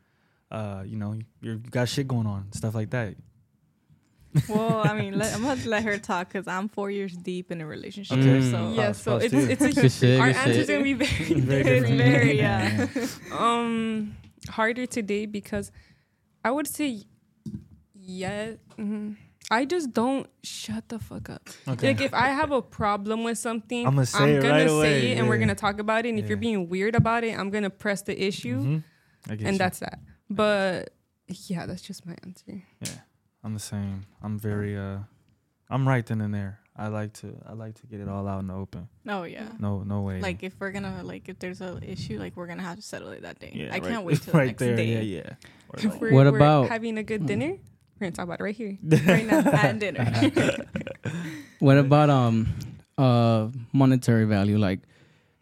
[0.50, 3.16] uh, you know, you're, you got shit going on, stuff like that.
[4.48, 7.60] Well, I mean, let, I'm gonna let her talk because I'm four years deep in
[7.60, 8.18] a relationship.
[8.18, 8.40] Okay.
[8.40, 8.52] Mm.
[8.52, 8.88] So yeah.
[8.90, 11.64] Oh, So supposed it's it's a Good shit, our good answers gonna be very Very
[11.64, 11.98] different.
[11.98, 12.88] very yeah.
[13.38, 14.16] um
[14.50, 15.72] harder today because
[16.46, 17.04] I would say
[17.94, 18.54] yeah.
[18.78, 19.18] mhm.
[19.52, 21.50] I just don't shut the fuck up.
[21.68, 21.88] Okay.
[21.90, 25.12] Like if I have a problem with something, I'ma say it gonna right say away,
[25.12, 26.10] it and we're gonna talk about it.
[26.10, 28.84] And if you're being weird about it, I'm gonna press the issue, Mhm.
[29.30, 29.58] I get and you.
[29.60, 30.00] that's that.
[30.30, 30.94] But
[31.28, 32.64] yeah, that's just my answer.
[32.80, 33.02] yeah.
[33.44, 34.06] I'm the same.
[34.24, 35.00] I'm very uh,
[35.70, 36.60] I'm right then and there.
[36.78, 38.88] I like to I like to get it all out in the open.
[39.08, 39.50] Oh yeah.
[39.60, 40.22] No no way.
[40.22, 43.10] Like if we're gonna like if there's a issue, like we're gonna have to settle
[43.10, 43.52] it that day.
[43.54, 44.76] yeah, I right- can't wait till the next there.
[44.78, 44.94] day.
[44.94, 45.34] Yeah yeah.
[45.70, 47.58] Or If like- we're, What we're about- having a good dinner?
[48.02, 48.80] We're gonna talk about it right here.
[49.06, 50.12] right now at dinner.
[51.60, 52.48] What about um
[52.98, 54.58] uh monetary value?
[54.58, 54.80] Like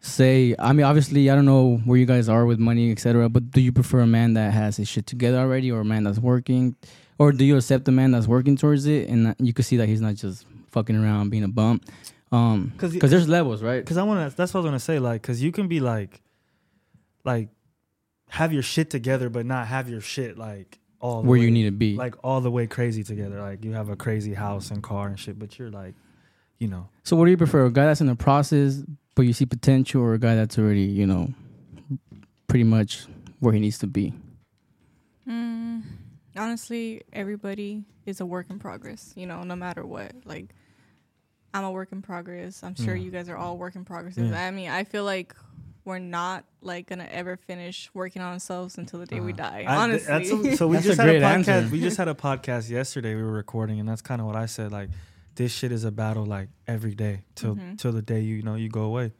[0.00, 3.30] say I mean obviously I don't know where you guys are with money, etc.
[3.30, 6.04] But do you prefer a man that has his shit together already or a man
[6.04, 6.76] that's working?
[7.18, 9.88] Or do you accept a man that's working towards it and you can see that
[9.88, 11.80] he's not just fucking around being a bum?
[12.30, 13.84] Um, because y- there's levels, right?
[13.86, 14.36] Cause I want to.
[14.36, 14.98] That's what I was gonna say.
[14.98, 16.20] Like, cause you can be like,
[17.24, 17.48] like,
[18.28, 21.50] have your shit together, but not have your shit like all the Where way, you
[21.50, 21.96] need to be.
[21.96, 23.40] like all the way crazy together.
[23.40, 25.94] Like you have a crazy house and car and shit, but you're like,
[26.58, 27.64] you know, So what do you prefer?
[27.66, 28.82] A guy that's in the process
[29.16, 31.32] but you see potential or a guy that's already, you know,
[32.46, 33.06] pretty much
[33.40, 34.14] where he needs to be?
[35.28, 35.82] Mm,
[36.36, 39.12] honestly, everybody is a work in progress.
[39.16, 40.12] You know, no matter what.
[40.24, 40.54] Like,
[41.52, 42.62] I'm a work in progress.
[42.62, 43.04] I'm sure Yeah.
[43.04, 44.16] you guys are all work in progress.
[44.16, 44.40] Yeah.
[44.40, 45.34] I mean, I feel like
[45.84, 49.64] we're not like gonna ever finish working on ourselves until the day we Uh, die.
[49.66, 51.48] I- honestly, that's a- so we That's just a had a great podcast.
[51.48, 51.72] answer.
[51.72, 53.14] We just had a podcast yesterday.
[53.14, 54.72] We were recording, and that's kind of what I said.
[54.72, 54.90] Like,
[55.36, 57.78] this shit is a battle, like every day till Mhm.
[57.78, 59.12] till the day you, you know you go away.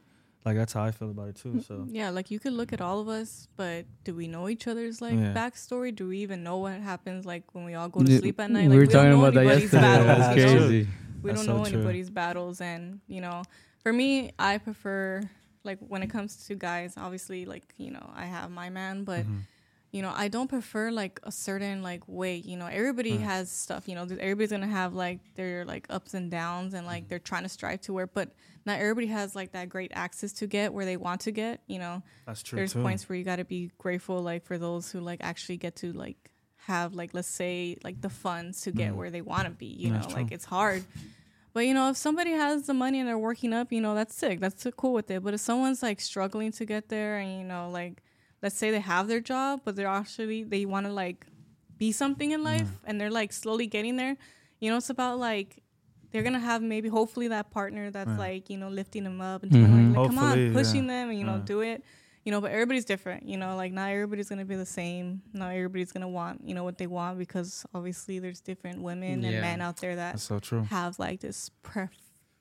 [0.44, 1.60] Like that's how I feel about it too.
[1.66, 4.66] So yeah, like you could look at all of us, but do we know each
[4.66, 5.34] other's like Yeah.
[5.34, 5.94] backstory?
[5.94, 8.50] Do we even know what happens like when we all go to Yeah, sleep at
[8.50, 8.62] night?
[8.62, 9.82] we Like, were don't talking about that anybody's yesterday.
[9.82, 10.58] battles, That's you know?
[10.68, 10.88] crazy.
[11.22, 11.74] we That's don't so know true.
[11.80, 13.42] anybody's battles and you know
[13.82, 15.20] for me i prefer
[15.64, 19.24] like when it comes to guys, obviously, like you know, I have my man, but
[19.24, 19.38] Mm-hmm.
[19.92, 22.36] you know, I don't prefer like a certain like way.
[22.36, 23.20] You know, everybody Right.
[23.20, 23.88] has stuff.
[23.88, 26.86] You know, everybody's gonna have like their like ups and downs, and Mm-hmm.
[26.94, 28.30] like they're trying to strive to where, but
[28.66, 31.60] not everybody has like that great access to get where they want to get.
[31.66, 32.82] You know, That's true there's too.
[32.82, 35.92] points where you got to be grateful, like for those who like actually get to
[35.92, 36.30] like
[36.66, 38.96] have like let's say like the funds to get Mhm.
[38.96, 39.66] where they want to be.
[39.66, 40.22] You That's know, true.
[40.22, 40.84] like it's hard.
[41.52, 44.14] But you know, if somebody has the money and they're working up, you know, that's
[44.14, 44.38] sick.
[44.40, 45.22] That's cool with it.
[45.22, 48.02] But if someone's like struggling to get there, and you know, like
[48.42, 51.26] let's say they have their job, but they're actually they want to like
[51.76, 54.16] be something in life, and they're like slowly getting there.
[54.60, 55.62] You know, it's about like
[56.12, 58.18] they're gonna have maybe hopefully that partner that's Yeah.
[58.18, 59.96] like you know lifting them up and Mhm.
[59.96, 60.52] like, come on, yeah.
[60.52, 61.42] pushing them and you know Yeah.
[61.44, 61.84] do it.
[62.24, 63.26] You know, but everybody's different.
[63.26, 65.22] You know, like not everybody's gonna be the same.
[65.32, 69.40] Not everybody's gonna want you know what they want because obviously there's different women and
[69.40, 70.62] men out there that so true.
[70.64, 71.90] have like this pref-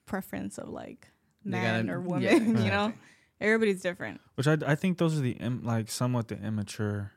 [0.06, 1.08] preference of like
[1.44, 2.24] man gotta- or woman.
[2.24, 2.34] yeah.
[2.64, 2.94] you know,
[3.40, 4.20] everybody's different.
[4.36, 7.12] Which I I think those are the Im, like somewhat the immature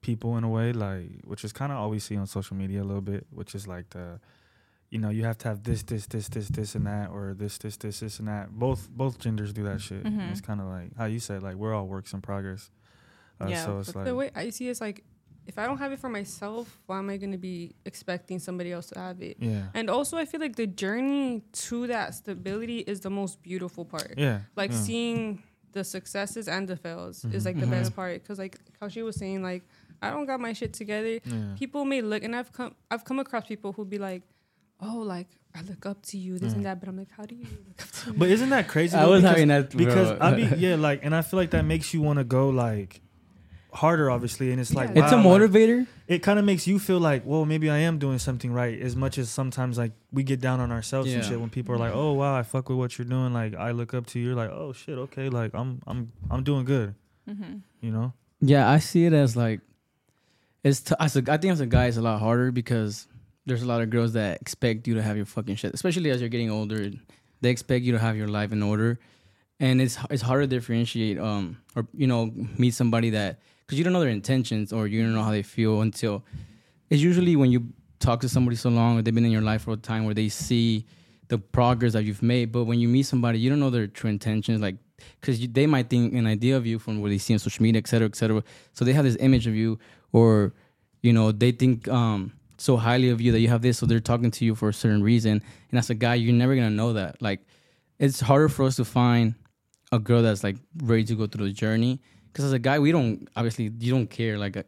[0.00, 2.82] people in a way, like which is kind of all we see on social media
[2.82, 4.20] a little bit, which is like the,
[4.90, 7.58] you know, you have to have this this this this this and that or this
[7.58, 8.50] this this this and that.
[8.50, 10.04] Both both genders do that shit.
[10.04, 10.30] Mhm.
[10.30, 12.70] It's kind of like how you said, like we're all works in progress.
[13.40, 15.04] Uh, Yeah, so it's but like the way I see it is like,
[15.46, 18.72] if I don't have it for myself, why am I going to be expecting somebody
[18.72, 19.36] else to have it?
[19.40, 23.84] yeah And also, I feel like the journey to that stability is the most beautiful
[23.84, 24.14] part.
[24.16, 24.78] yeah Like yeah.
[24.78, 27.34] seeing the successes and the fails Mhm.
[27.34, 27.70] is like the Mhm.
[27.70, 28.22] best part.
[28.22, 29.62] Because like how she was saying, like
[30.00, 31.20] I don't got my shit together.
[31.24, 31.54] yeah.
[31.58, 34.22] People may look, and I've come, I've come across people who be like,
[34.80, 37.34] "Oh, like I look up to you, this and that," but I'm like, "How do
[37.34, 38.96] you look up to me?" But isn't that crazy?
[38.96, 39.10] I though?
[39.12, 40.18] was because, having that because bro.
[40.20, 43.00] I be yeah like, and I feel like that makes you want to go like
[43.72, 45.04] harder, obviously, and it's like Yeah.
[45.04, 45.86] it's a wow, like, motivator.
[46.08, 48.80] it kind of makes you feel like, well, maybe I am doing something right.
[48.80, 51.78] As much as sometimes like we get down on ourselves and shit when people are
[51.78, 53.32] like, oh wow, I fuck with what you're doing.
[53.32, 54.26] Like I look up to you.
[54.28, 56.94] You're like, oh shit, okay, like I'm I'm I'm doing good.
[57.28, 57.56] Mm-hmm.
[57.80, 58.12] You know?
[58.40, 59.60] Yeah, I see it as like
[60.62, 60.80] it's.
[60.80, 63.06] T- as a, I think as a guy, it's a lot harder because
[63.46, 66.20] there's a lot of girls that expect you to have your fucking shit, especially as
[66.20, 66.90] you're getting older.
[67.40, 68.98] They expect you to have your life in order,
[69.60, 71.18] and it's it's hard to differentiate.
[71.18, 75.02] Um, or you know, meet somebody that because you don't know their intentions or you
[75.02, 76.24] don't know how they feel until
[76.90, 77.68] it's usually when you
[77.98, 80.14] talk to somebody so long or they've been in your life for a time where
[80.14, 80.84] they see
[81.28, 82.52] the progress that you've made.
[82.52, 84.76] But when you meet somebody, you don't know their true intentions, like
[85.20, 87.78] because they might think an idea of you from what they see on social media,
[87.78, 88.42] et cetera, et cetera.
[88.72, 89.78] So they have this image of you,
[90.12, 90.54] or
[91.02, 94.00] you know, they think um, so highly of you that you have this, so they're
[94.00, 95.42] talking to you for a certain reason.
[95.70, 97.20] And as a guy, you're never gonna know that.
[97.20, 97.40] Like,
[97.98, 99.34] it's harder for us to find
[99.92, 102.00] a girl that's like ready to go through the journey.
[102.32, 104.62] Because as a guy, we don't obviously you don't care like uh,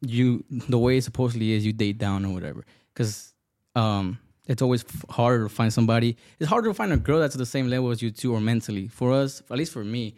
[0.00, 2.64] you the way it supposedly is you date down or whatever.
[2.92, 3.34] Because
[3.74, 6.16] um, it's always harder to find somebody.
[6.38, 8.40] It's harder to find a girl that's at the same level as you too, or
[8.40, 8.88] mentally.
[8.88, 10.14] For us, at least for me,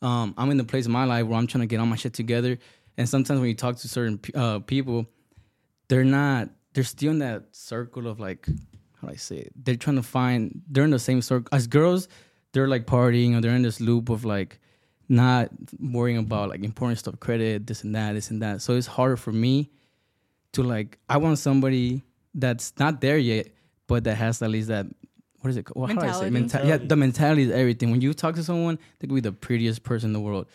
[0.00, 1.96] um, I'm in the place in my life where I'm trying to get all my
[1.96, 2.58] shit together.
[2.98, 5.06] And sometimes when you talk to certain uh, people,
[5.92, 6.48] they're not.
[6.72, 9.52] They're still in that circle of like, how do I say it?
[9.54, 10.62] They're trying to find.
[10.66, 12.08] They're in the same circle as girls.
[12.52, 14.58] They're like partying or they're in this loop of like
[15.10, 18.62] not worrying about like important stuff, credit, this and that, this and that.
[18.62, 19.70] So it's harder for me
[20.52, 20.98] to like.
[21.10, 22.02] I want somebody
[22.34, 23.48] that's not there yet,
[23.86, 24.86] but that has at least that.
[25.40, 25.64] What is it?
[25.64, 25.90] called?
[25.90, 26.30] How do I say?
[26.30, 26.70] Mentality.
[26.70, 27.90] Yeah, the mentality is everything.
[27.90, 30.46] When you talk to someone, they could be the prettiest person in the world,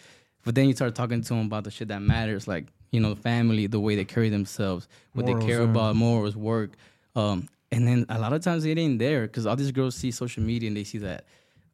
[0.44, 3.16] but then you start talking to them about the shit that matters, like you know,
[3.16, 5.70] family, the way they carry themselves, what Morals, they care yeah.
[5.70, 6.72] about, morals, work.
[7.16, 10.12] Um, and then a lot of times it ain't there because all these girls see
[10.12, 11.26] social media and they see that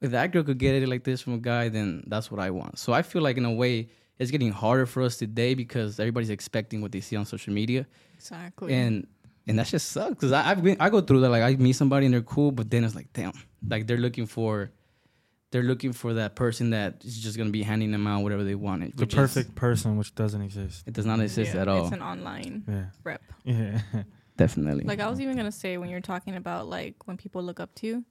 [0.02, 2.50] if that girl could get it like this from a guy, then that's what I
[2.50, 2.80] want.
[2.80, 3.90] So I feel like in a way
[4.20, 7.86] it's getting harder for us today because everybody's expecting what they see on social media,
[8.16, 8.74] Exactly.
[8.74, 9.08] and
[9.48, 12.06] and that just sucks because I've been I go through that like I meet somebody
[12.06, 13.34] and they're cool, but then it's like damn,
[13.68, 14.72] like they're looking for.
[15.54, 18.56] They're looking for that person that is just gonna be handing them out whatever they
[18.56, 18.98] want.
[18.98, 20.84] The perfect person, which doesn't exist.
[20.88, 21.84] It does not exist Yeah, at all.
[21.84, 22.86] It's an online Yeah.
[23.04, 23.22] rep.
[23.44, 23.80] Yeah.
[24.36, 24.86] Definitely.
[24.86, 27.76] Like I was even gonna say when you're talking about like when people look up
[27.76, 28.06] to you,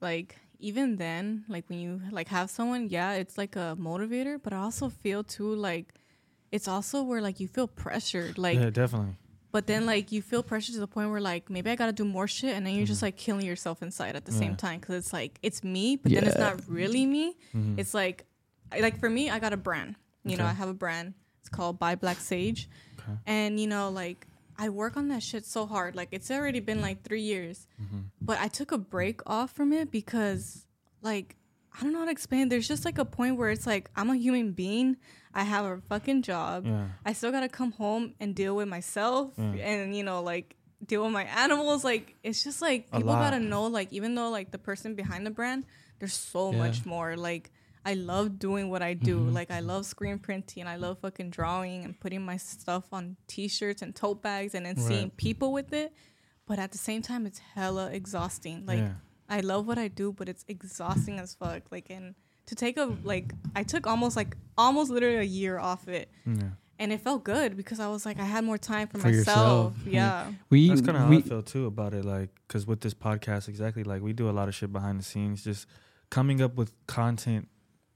[0.00, 4.52] like even then, like when you like have someone, yeah, it's like a motivator, but
[4.52, 5.94] I also feel too like
[6.50, 9.14] it's also where like you feel pressured, like yeah, definitely.
[9.52, 12.04] But then like you feel pressured to the point where like maybe I gotta do
[12.04, 12.88] more shit, and then you're Mm-hmm.
[12.92, 14.38] just like killing yourself inside at the Yeah.
[14.38, 17.36] same time because it's like it's me, but then it's not really me.
[17.54, 17.78] Mhm.
[17.78, 18.26] It's like,
[18.72, 19.96] I- like for me, I got a brand.
[20.24, 21.14] You know, I have a brand.
[21.40, 23.18] It's called Buy Black Sage, Okay.
[23.26, 24.26] and you know, like
[24.58, 25.96] I work on that shit so hard.
[25.96, 28.04] Like it's already been like three years, Mhm.
[28.20, 30.66] but I took a break off from it because,
[31.00, 31.36] like,
[31.72, 32.50] I don't know how to explain.
[32.50, 34.96] There's just like a point where it's like I'm a human being.
[35.34, 36.66] I have a fucking job.
[36.66, 36.88] Yeah.
[37.04, 39.44] I still gotta come home and deal with myself, Yeah.
[39.70, 41.84] and you know, like deal with my animals.
[41.84, 45.30] Like it's just like people gotta know, like even though like the person behind the
[45.30, 45.66] brand,
[45.98, 46.58] there's so Yeah.
[46.58, 47.16] much more.
[47.16, 47.50] Like
[47.84, 49.20] I love doing what I do.
[49.20, 49.32] Mhm.
[49.32, 50.66] Like I love screen printing.
[50.66, 54.76] I love fucking drawing and putting my stuff on t-shirts and tote bags and then
[54.76, 55.92] seeing people with it.
[56.46, 58.66] But at the same time, it's hella exhausting.
[58.66, 58.84] Like.
[59.32, 61.70] I love what I do, but it's exhausting as fuck.
[61.70, 62.16] Like and
[62.50, 66.10] to take a like I took almost like almost literally a year off it.
[66.26, 66.50] yeah.
[66.78, 69.16] And it felt good because I was like I had more time for, For myself.
[69.16, 69.74] yourself.
[69.86, 70.32] Yeah.
[70.50, 72.04] We That's kind of how we I feel too about it.
[72.04, 75.04] Like, because with this podcast, exactly, like we do a lot of shit behind the
[75.04, 75.66] scenes, just
[76.10, 77.48] coming up with content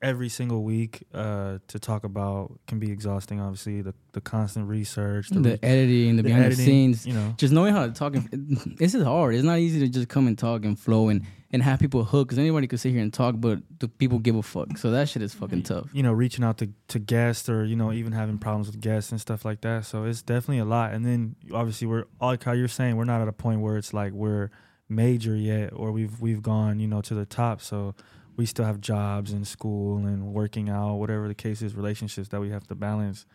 [0.05, 3.41] every single week uh, to talk about can be exhausting.
[3.41, 7.07] Obviously, the the constant research, the, the re- editing, the, the behind editing, the scenes,
[7.07, 7.35] you know.
[7.39, 8.15] just knowing how to talk.
[8.15, 8.29] And,
[8.79, 9.35] this is hard.
[9.35, 12.29] It's not easy to just come and talk and flow and and have people hook.
[12.29, 14.77] Because anybody could sit here and talk, but the people give a fuck.
[14.77, 15.89] So that shit is fucking tough.
[15.93, 19.11] you know, reaching out to, to guests or, you know, even having problems with guests
[19.11, 19.87] and stuff like that.
[19.87, 20.93] So it's definitely a lot.
[20.93, 23.95] And then obviously we're like how you're saying, we're not at a point where it's
[23.95, 24.51] like we're
[24.89, 27.61] major yet or we've we've gone, you know, to the top.
[27.61, 27.95] So
[28.37, 32.41] we still have jobs and school and working out, whatever the case is, relationships that
[32.41, 33.27] we have to balance.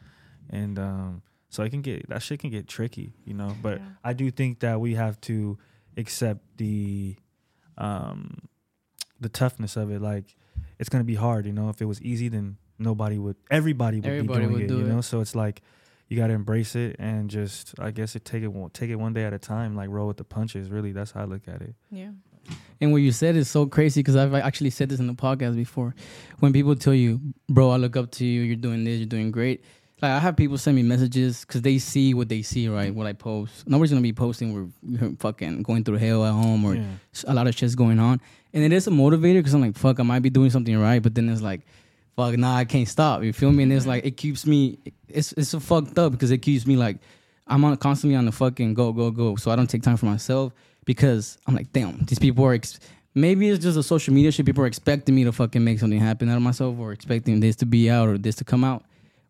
[0.50, 3.56] And um so it can get that shit can get tricky, you know.
[3.62, 3.86] But Yeah.
[4.04, 5.58] I do think that we have to
[5.98, 7.16] accept the
[7.78, 8.38] um
[9.20, 10.02] the toughness of it.
[10.02, 10.36] Like
[10.80, 11.70] it's gonna be hard, you know.
[11.70, 13.36] If it was easy, then nobody would.
[13.50, 14.90] Everybody would Everybody be doing would it, do you it.
[14.90, 15.02] know.
[15.02, 15.62] So it's like
[16.08, 19.14] you gotta embrace it and just, I guess, it take it one take it one
[19.14, 19.76] day at a time.
[19.76, 20.70] Like roll with the punches.
[20.70, 21.76] Really, that's how I look at it.
[21.92, 22.12] Yeah.
[22.82, 25.56] And what you said is so crazy because I've actually said this in the podcast
[25.56, 25.94] before.
[26.40, 27.20] When people tell you,
[27.50, 28.42] "Bro, I look up to you.
[28.42, 29.00] You're doing this.
[29.00, 29.64] You're doing great."
[30.02, 32.96] Like I have people send me messages because they see what they see, right?
[32.96, 33.68] What I post.
[33.68, 36.84] Nobody's gonna be posting we're, fucking going through hell at home or Yeah.
[37.28, 38.22] a lot of shit's going on.
[38.54, 41.04] And it is a motivator because I'm like, fuck, I might be doing something right,
[41.04, 41.62] but then it's like,
[42.16, 43.24] fuck, nah, I can't stop.
[43.24, 43.64] You feel me?
[43.64, 44.80] And it's like it keeps me.
[45.10, 47.00] It's it's so fucked up because it keeps me like
[47.46, 49.36] I'm on constantly on the fucking go go go.
[49.36, 50.54] So I don't take time for myself
[50.90, 52.54] because I'm like, damn, these people are.
[52.56, 52.80] Ex-
[53.14, 54.46] Maybe it's just a social media shit.
[54.46, 57.56] People are expecting me to fucking make something happen out of myself, or expecting this
[57.58, 58.84] to be out or this to come out.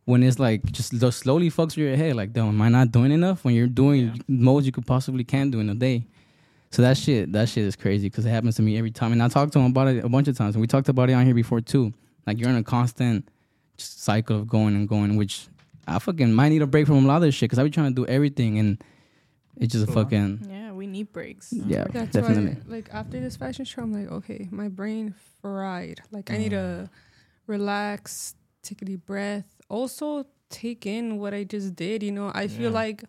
[0.06, 2.94] When it's like just the slowly fucks with your head, like, damn, am I not
[2.94, 3.44] doing enough?
[3.44, 4.14] When you're doing Yeah.
[4.30, 6.06] most you could possibly can do in a day.
[6.72, 9.12] So that shit, that shit is crazy because it happens to me every time.
[9.12, 10.56] And I talked to him about it a bunch of times.
[10.56, 11.92] And we talked about it on here before too.
[12.26, 13.28] Like you're in a constant
[13.78, 15.48] just cycle of going and going, which
[15.88, 17.70] I fucking might need a break from a lot of this shit because I be
[17.72, 18.78] trying to do everything and
[19.58, 20.59] it's just a fucking Yeah, we
[20.92, 21.54] need breaks.
[21.54, 22.58] yeah, That's definitely.
[22.66, 26.02] why, like after this fashion show, I'm like, okay, my brain fried.
[26.12, 26.90] Like I need to
[27.48, 29.46] relax, take a deep breath.
[29.70, 32.04] Also, take in what I just did.
[32.04, 33.04] You know, I feel like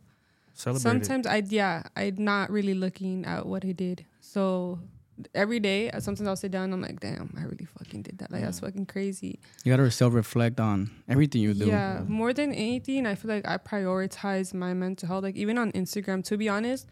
[0.55, 4.05] Celebrate sometimes I yeah, I'm not really looking at what I did.
[4.21, 4.79] So
[5.35, 6.65] every day, uh, sometimes I'll sit down.
[6.65, 8.31] and I'm like, damn, I really fucking did that.
[8.31, 8.69] Like that's Yeah.
[8.69, 9.39] fucking crazy.
[9.65, 11.67] You gotta self reflect on everything you do.
[11.69, 15.23] Yeah, more than anything, I feel like I prioritize my mental health.
[15.25, 16.87] Like even on Instagram, to be honest,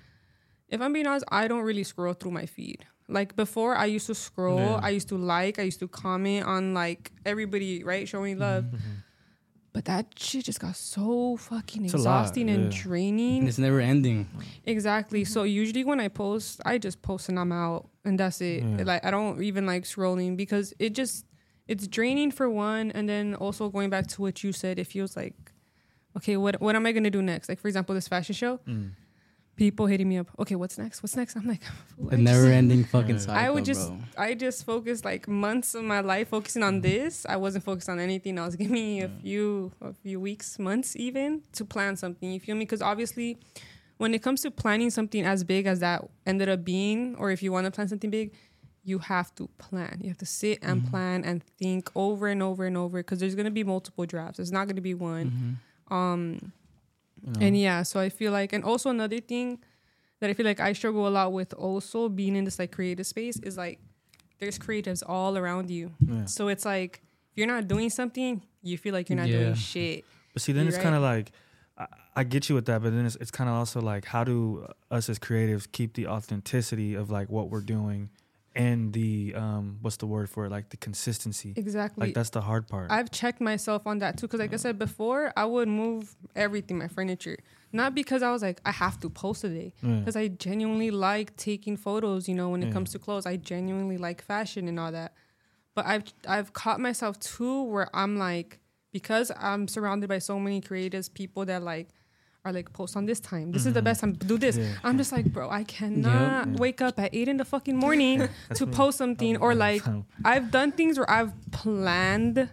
[0.69, 2.85] if I'm being honest, I don't really scroll through my feed.
[3.09, 4.81] Like before, I used to scroll, Yeah.
[4.83, 8.65] I used to like, I used to comment on like everybody, right, showing love.
[8.67, 8.73] it.
[8.77, 8.81] Mhm.
[9.73, 12.83] But that shit just got so fucking It's a lot, exhausting and yeah.
[12.83, 13.39] draining.
[13.41, 14.27] And it's never ending.
[14.65, 15.25] Exactly.
[15.25, 18.63] So usually when I post, I just post and I'm out, and that's it.
[18.63, 18.83] Yeah.
[18.85, 21.25] Like I don't even like scrolling because it just
[21.67, 25.17] it's draining for one, and then also going back to what you said, it feels
[25.17, 25.35] like,
[26.17, 27.49] okay, what what am I gonna do next?
[27.49, 28.91] Like for example, this fashion show, Mm.
[29.59, 30.29] People hitting me up.
[30.39, 31.03] Okay, what's next?
[31.03, 31.37] What's next?
[31.37, 31.63] I'm like,
[32.11, 33.19] a never ending fucking Yeah.
[33.19, 33.45] cycle.
[33.45, 33.99] I would just bro.
[34.17, 37.27] I just focused like months of my life focusing on this.
[37.29, 38.55] I wasn't focused on anything else.
[38.61, 42.31] Give me a few a few weeks, months even to plan something.
[42.33, 42.65] You feel me?
[42.65, 43.37] Because obviously,
[43.99, 47.43] when it comes to planning something as big as that ended up being, or if
[47.43, 48.33] you want to plan something big,
[48.85, 49.99] you have to plan.
[50.01, 50.91] You have to sit and Mm-hmm.
[50.91, 54.39] plan and think over and over and over because there's gonna be multiple drafts.
[54.39, 55.59] It's not gonna be one.
[55.91, 55.95] Mhm.
[55.95, 56.53] Um,
[57.25, 57.47] You know?
[57.47, 59.59] and yeah, so I feel like, and also another thing
[60.21, 63.07] that I feel like I struggle a lot with, also being in this like creative
[63.07, 63.81] space, is like
[64.39, 65.93] there's creatives all around you.
[66.01, 66.25] Yeah.
[66.27, 67.03] So it's like
[67.33, 69.39] if you're not doing something, you feel like you're not Yeah.
[69.41, 70.05] doing shit.
[70.33, 70.83] But see, then You're it's right.
[70.85, 71.33] kind of like
[71.77, 74.25] I, I get you with that, but then it's, it's kind of also like how
[74.25, 78.11] do us as creatives keep the authenticity of like what we're doing
[78.55, 81.53] and the um what's the word for it like the consistency.
[81.57, 82.07] Exactly.
[82.09, 82.91] Like that's the hard part.
[82.91, 86.79] I've checked myself on that too, because like I said before, I would move everything,
[86.79, 87.37] my furniture,
[87.73, 89.99] not because I was like I have to post today, Yeah.
[90.01, 92.29] because I genuinely like taking photos.
[92.29, 92.73] You know, when it Yeah.
[92.73, 95.15] comes to clothes, I genuinely like fashion and all that.
[95.75, 98.61] But I've I've caught myself too where I'm like
[98.93, 101.89] because I'm surrounded by so many creatives, people that like
[102.49, 103.53] are like post on this time.
[103.53, 103.85] This is the Mhm.
[103.85, 104.17] best time.
[104.17, 104.57] To do this.
[104.57, 104.73] Yeah.
[104.83, 106.57] I'm just like, bro, I cannot Yeah.
[106.57, 109.83] wake up at eight in the fucking morning to post something Oh, or like.
[110.25, 112.49] I've done things where I've planned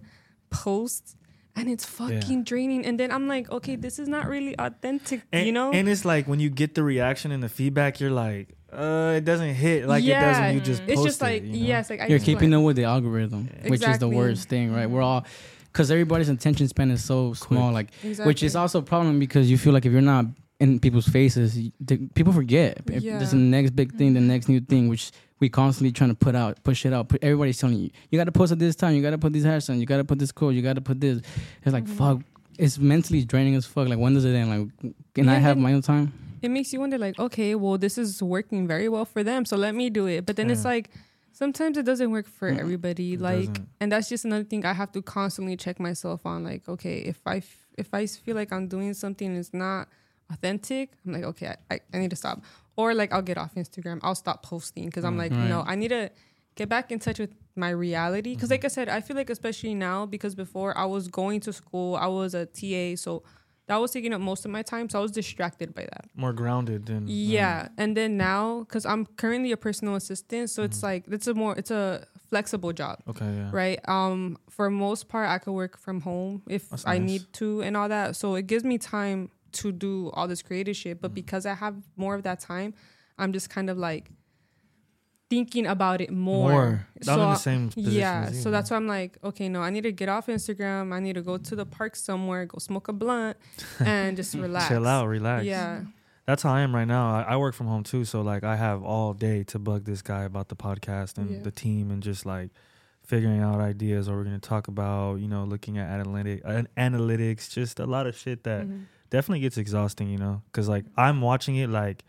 [0.50, 1.16] posts
[1.56, 2.86] and it's fucking draining.
[2.86, 5.72] And then I'm like, okay, this is not really authentic, and, you know?
[5.72, 9.24] and it's like when you get the reaction and the feedback, you're like, uh, it
[9.24, 11.68] doesn't hit like it does when you just it's post just like it, you know?
[11.68, 13.70] yes, like I You're just keeping like, up with the algorithm, Yeah.
[13.70, 14.90] which is the worst thing, right?
[14.90, 15.26] We're all
[15.76, 18.26] because everybody's attention span is so small, like exactly.
[18.28, 20.26] which is also a problem because you feel like if you're not
[20.62, 22.80] in people's faces, the, people forget.
[22.90, 23.18] If Yeah.
[23.18, 25.12] There's the next big thing, the next new thing, which
[25.42, 27.10] we constantly trying to put out, push it out.
[27.10, 29.34] Put, everybody's telling you, you got to post at this time, you got to put
[29.34, 31.20] these hashtags, on, you got to put this code, you got to put this.
[31.66, 31.98] It's like Mhm.
[31.98, 32.22] fuck.
[32.58, 33.90] It's mentally draining as fuck.
[33.90, 34.50] Like when does it end?
[34.50, 36.14] Like can I have my own time?
[36.42, 39.58] it makes you wonder like okay well this is working very well for them so
[39.58, 40.92] let me do it but then it's like
[41.42, 42.60] sometimes it doesn't work for Mm.
[42.64, 43.70] everybody It like doesn't.
[43.82, 47.20] and that's just another thing i have to constantly check myself on like okay if
[47.26, 49.88] i f- if i feel like i'm doing something that's not
[50.34, 52.42] authentic i'm like okay i, I, I need to stop
[52.78, 55.24] or like i'll get off instagram i'll stop posting because i'm Mm.
[55.24, 55.50] like Right.
[55.50, 56.10] no i need to
[56.56, 58.56] get back in touch with my reality because Mhm.
[58.56, 61.96] like i said i feel like especially now because before i was going to school
[61.96, 63.24] i was a ta so
[63.68, 66.34] that was taking up most of my time so i was distracted by that more
[66.34, 70.84] grounded than yeah, and then now because I'm currently a personal assistant, so it's Mhm.
[70.84, 73.50] like it's a more it's a flexible job, Okay, yeah.
[73.52, 73.80] right?
[73.88, 77.08] Um, for most part, I could work from home if That's I nice.
[77.10, 78.16] need to and all that.
[78.16, 81.02] So it gives me time to do all this creative shit.
[81.02, 81.16] But Mhm.
[81.22, 82.74] because I have more of that time,
[83.18, 84.10] I'm just kind of like
[85.30, 86.52] thinking about it more.
[86.52, 86.88] More.
[86.98, 87.92] I'm So in the same position.
[87.94, 90.94] yeah, so that's why I'm like, okay, no, I need to get off Instagram.
[90.94, 93.38] I need to go to the park somewhere, go smoke a blunt,
[93.80, 94.68] and just relax.
[94.68, 95.46] chill out, relax.
[95.46, 95.82] Yeah.
[96.28, 97.16] That's how I am right now.
[97.18, 100.02] I, I work from home too, so like I have all day to bug this
[100.02, 101.40] guy about the podcast and Yeah.
[101.44, 102.50] the team and just like
[103.04, 105.16] figuring out ideas what we're gonna talk about.
[105.20, 108.86] You know, looking at analytic uh, analytics, just a lot of shit that Mhm.
[109.12, 110.10] definitely gets exhausting.
[110.10, 112.04] You know, because like I'm watching it like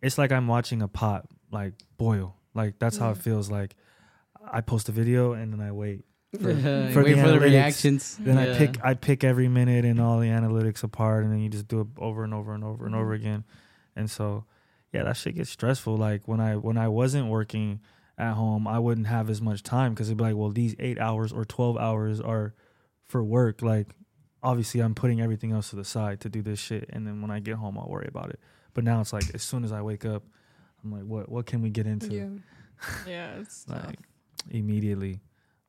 [0.00, 2.36] it's like I'm watching a pot like boil.
[2.56, 3.50] Like that's how it feels.
[3.50, 3.76] Like
[4.50, 6.04] I post a video and then I wait.
[6.36, 8.16] For- for, for wait the for the reactions.
[8.18, 11.48] Then I pick I pick every minute and all the analytics apart, and then you
[11.48, 13.20] just do it over and over and over and over Mhm.
[13.20, 13.44] again.
[13.94, 14.44] And so,
[14.92, 15.96] yeah, that shit gets stressful.
[15.96, 17.80] Like when I when I wasn't working
[18.18, 20.98] at home, I wouldn't have as much time because it'd be like, well, these eight
[20.98, 22.54] hours or twelve hours are
[23.06, 23.62] for work.
[23.62, 23.86] Like,
[24.42, 27.30] obviously, I'm putting everything else to the side to do this shit, and then when
[27.30, 28.40] I get home, I'll worry about it.
[28.74, 30.24] But now it's like as soon as I wake up,
[30.86, 32.14] I'm like, what what can we get into?
[32.14, 32.28] Yeah.
[33.08, 33.86] Yeah, it's tough.
[33.86, 33.98] like
[34.50, 35.20] immediately.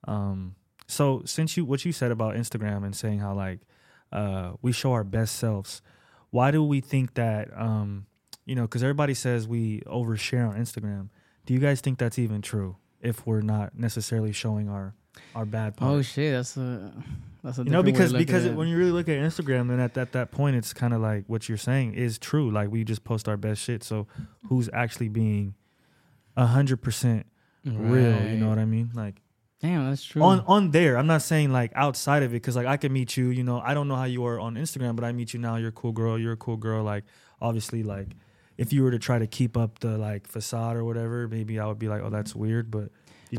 [0.08, 0.56] Um,
[0.88, 3.60] so since you what you said about Instagram and saying how like
[4.12, 5.82] uh, we show our best selves,
[6.32, 7.50] why do we think that?
[7.58, 8.08] Um,
[8.46, 11.10] you know, because everybody says we overshare on Instagram.
[11.46, 12.76] Do you guys think that's even true?
[13.02, 14.94] If we're not necessarily showing our
[15.34, 15.94] our bad parts?
[15.94, 16.92] Oh shit, that's a
[17.48, 19.94] that's a you know, because because it, when you really look at Instagram, then at
[19.94, 22.52] that that point, it's kind of like what you're saying is true.
[22.52, 23.84] Like we just post our best shit.
[23.86, 24.06] So
[24.50, 25.56] who's actually being
[26.36, 27.26] a hundred percent
[27.64, 28.22] real?
[28.22, 28.92] You know what I mean?
[28.94, 29.22] Like
[29.62, 30.22] Damn, that's true.
[30.22, 30.98] on on there.
[30.98, 33.30] I'm not saying like outside of it because like I can meet you.
[33.30, 35.56] You know, I don't know how you are on Instagram, but I meet you now.
[35.56, 36.20] You're a cool girl.
[36.20, 36.84] You're a cool girl.
[36.84, 37.06] Like
[37.42, 38.10] obviously, like
[38.58, 41.66] if you were to try to keep up the like facade or whatever, maybe I
[41.66, 42.70] would be like, oh, that's weird.
[42.70, 42.90] But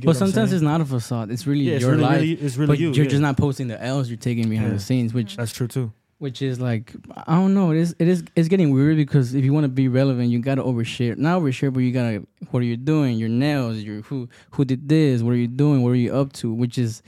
[0.05, 1.30] but sometimes it's not a facade.
[1.30, 2.20] It's really yeah, it's your really, life.
[2.20, 2.93] really, it's really but you.
[2.93, 3.11] you're yeah.
[3.11, 4.74] just not posting the L's you're taking behind Yeah.
[4.74, 5.93] the scenes, which That's true too.
[6.18, 6.93] which is like
[7.26, 7.70] I don't know.
[7.70, 10.41] It is it is it's getting weird because if you want to be relevant, you
[10.41, 11.16] gotta overshare.
[11.16, 13.18] Not overshare, but you gotta what are you doing?
[13.18, 13.78] Your nails.
[13.78, 15.22] Your who who did this?
[15.22, 15.82] What are you doing?
[15.82, 16.53] What are you up to?
[16.53, 17.03] Which is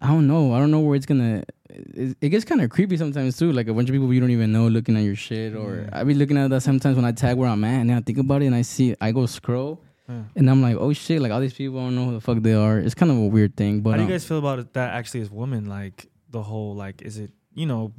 [0.00, 0.52] I don't know.
[0.54, 1.44] I don't know where it's gonna.
[1.70, 3.50] It, it gets kind of creepy sometimes too.
[3.50, 5.88] Like a bunch of people you don't even know looking at your shit, or.
[5.92, 8.00] I be looking at that sometimes when I tag where I'm at, and then I
[8.00, 10.22] think about it, and I see I go scroll, Yeah.
[10.36, 11.22] and I'm like, oh shit!
[11.22, 12.78] Like all these people, I don't know who the fuck they are.
[12.78, 14.72] It's kind of a weird thing, but how do you um, guys feel about it,
[14.74, 15.66] that actually as women?
[15.66, 17.92] Like the whole like, is it you know,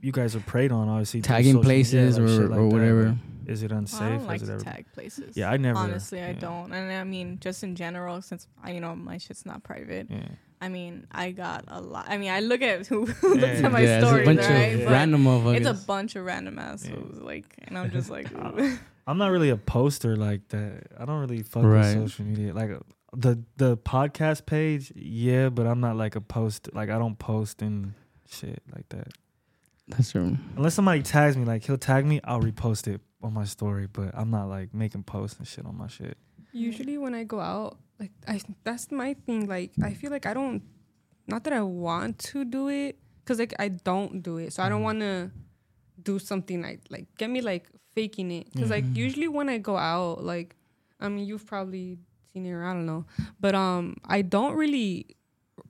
[0.00, 3.04] you guys are preyed on obviously tagging social media, places like, or like or whatever.
[3.08, 3.16] Like,
[3.46, 4.02] is it unsafe?
[4.02, 4.64] I don't like is it to ever?
[4.64, 5.36] tag places.
[5.36, 5.78] Yeah, I never.
[5.78, 6.72] Honestly, I don't.
[6.72, 10.06] And I mean, just in general, since I, you know my shit's not private.
[10.10, 10.28] Yeah.
[10.60, 12.06] I mean, I got a lot.
[12.08, 14.32] I mean, I look at who, who looks Yeah, at my yeah, it's stories, a
[14.32, 14.74] bunch right?
[14.74, 15.56] of But random motherfuckers.
[15.56, 18.78] it's a bunch of random assholes, like, and I'm just like, ooh.
[19.06, 20.86] I'm not really a poster like that.
[20.98, 21.96] I don't really fuck Right.
[21.96, 22.54] with social media.
[22.54, 22.70] Like
[23.14, 26.68] the the podcast page, yeah, but I'm not like a post.
[26.72, 27.94] Like I don't post and
[28.28, 29.08] shit like that.
[29.88, 30.38] That's true.
[30.56, 33.88] Unless somebody tags me, like he'll tag me, I'll repost it on my story.
[33.92, 36.16] But I'm not like making posts and shit on my shit.
[36.52, 39.46] Usually when I go out, like I that's my thing.
[39.48, 40.62] Like I feel like I don't,
[41.26, 44.52] not that I want to do it, cause like I don't do it.
[44.52, 44.84] So I don't Mhm.
[44.84, 45.30] want to
[46.02, 48.46] do something like like get me like faking it.
[48.54, 48.76] Cause Yeah.
[48.76, 48.96] like Mhm.
[48.96, 50.56] usually when I go out, like
[51.00, 51.98] I mean you've probably
[52.32, 53.04] seen it or I don't know,
[53.40, 55.16] but um I don't really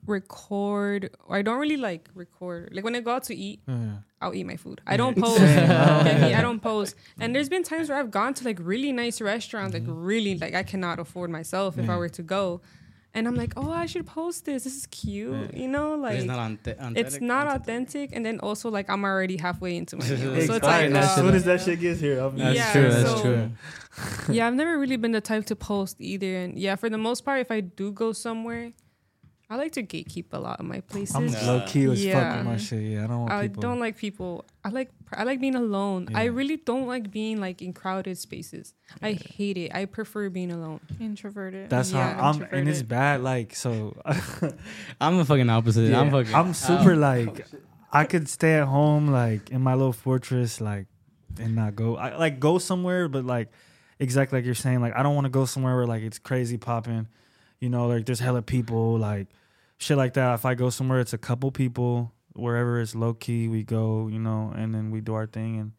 [0.05, 2.69] record or I don't really like record.
[2.73, 3.97] Like when I go out to eat, Yeah.
[4.21, 4.81] I'll eat my food.
[4.87, 5.41] I don't post.
[5.41, 6.95] I don't post.
[7.19, 10.53] And there's been times where I've gone to like really nice restaurants, like really like
[10.53, 12.61] I cannot afford myself if I were to go.
[13.15, 14.63] And I'm like, oh, I should post this.
[14.63, 16.59] This is cute, you know, like it's not on
[16.95, 20.49] it's not authentic and then also like i'm already halfway into my meal so it's
[20.63, 22.89] like That's as soon um, as that shit gets here, I'm That's Yeah, true.
[22.89, 23.51] That's so- true.
[24.33, 27.21] yeah i've never really been the type to post either and yeah for the most
[27.21, 28.71] part if i do go somewhere
[29.49, 31.41] i like to gatekeep a lot of my places I'm Nah.
[31.45, 32.37] low key as fuck Yeah.
[32.37, 32.81] with my shit.
[32.81, 33.61] Yeah, I don't want i people.
[33.61, 37.61] don't like people i like i like being alone i really don't like being like
[37.61, 41.69] in crowded spaces i hate it i prefer being alone Introverted.
[41.69, 43.21] That's Yeah, how I'm, and it's bad.
[43.21, 43.95] Like so,
[45.01, 45.89] I'm the fucking opposite.
[45.89, 46.33] yeah, I'm fucking.
[46.33, 47.57] I'm super um, like, oh,
[47.91, 50.87] I could stay at home like in my little fortress like,
[51.39, 51.95] and not go.
[51.97, 53.49] I like go somewhere, but like
[53.99, 54.81] exactly like you're saying.
[54.81, 57.07] Like I don't want to go somewhere where like it's crazy popping.
[57.63, 59.27] You know, like there's hella people, like
[59.77, 60.33] shit like that.
[60.33, 62.11] If I go somewhere, it's a couple people.
[62.33, 64.09] Wherever it's low key, we go.
[64.09, 65.71] You know, and then we do our thing, and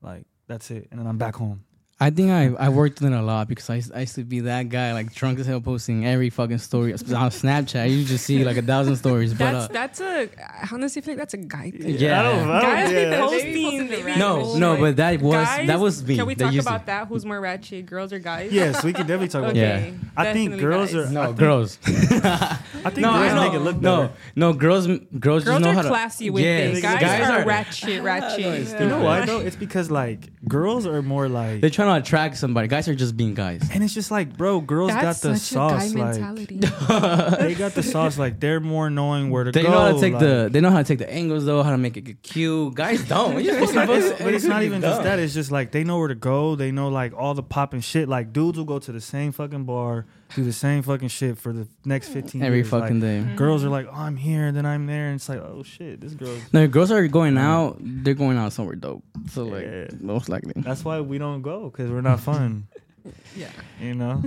[0.00, 0.88] like that's it.
[0.90, 1.64] And then I'm back home.
[2.02, 4.24] I think I I worked in it a lot because I used, I used to
[4.24, 7.90] be that guy like drunk as hell posting every fucking story on Snapchat.
[7.90, 11.12] You just see like a thousand stories, but that's uh, that's a i honestly feel
[11.12, 12.20] like that's a guy thing Yeah.
[12.20, 13.10] I don't, I don't, Guys yeah.
[13.10, 14.80] be posting, They posting they the be no, no, shit.
[14.80, 16.16] but that was Guys, that was me.
[16.16, 17.06] Can we talk used to- about that?
[17.08, 18.50] Who's more ratchet, girls or guys?
[18.50, 19.78] Yes, we can definitely talk about that.
[19.82, 19.94] Okay.
[20.16, 21.10] I think girls guys.
[21.10, 21.78] are- No, think- girls.
[22.84, 24.12] I think no, girls I make it look no, better.
[24.36, 24.86] no, girls.
[24.86, 25.88] Girls, Girls just know are how to.
[25.88, 26.82] classy with Yes, things.
[26.82, 28.80] Guys, guys are, are- ratchet, ratchet.
[28.80, 29.40] You know why though?
[29.40, 32.68] It's because like girls are more like, They're trying to attract somebody.
[32.68, 33.68] Guys are just being guys.
[33.72, 36.18] and it's just like, bro, girls That's got the such a guy sauce.
[36.18, 36.48] Like
[37.38, 38.18] they got the sauce.
[38.18, 39.68] Like they're more knowing where to They go.
[39.68, 40.48] They know how to take like- the.
[40.50, 41.62] They know how to take the angles though.
[41.62, 42.74] How to make it get cute.
[42.74, 43.42] Guys don't.
[43.44, 45.18] You're supposed But it's, but it's not even just that.
[45.18, 46.54] It's just like they know where to go.
[46.56, 48.08] They know like all the popping shit.
[48.08, 51.52] Like dudes will go to the same fucking bar, do the same fucking shit for
[51.52, 52.14] the next mm.
[52.14, 52.68] fifteen Every years.
[52.68, 53.24] fucking Like, day.
[53.26, 53.36] Mm.
[53.36, 56.00] Girls are like, oh, I'm here, and then I'm there, and it's like, oh shit,
[56.00, 56.36] this girl.
[56.52, 57.78] No, girls are going out.
[57.80, 59.02] They're going out somewhere dope.
[59.30, 59.88] So like, Yeah.
[60.00, 60.52] most likely.
[60.56, 62.66] That's why we don't go because we're not fun.
[63.36, 63.50] yeah.
[63.80, 64.22] You know,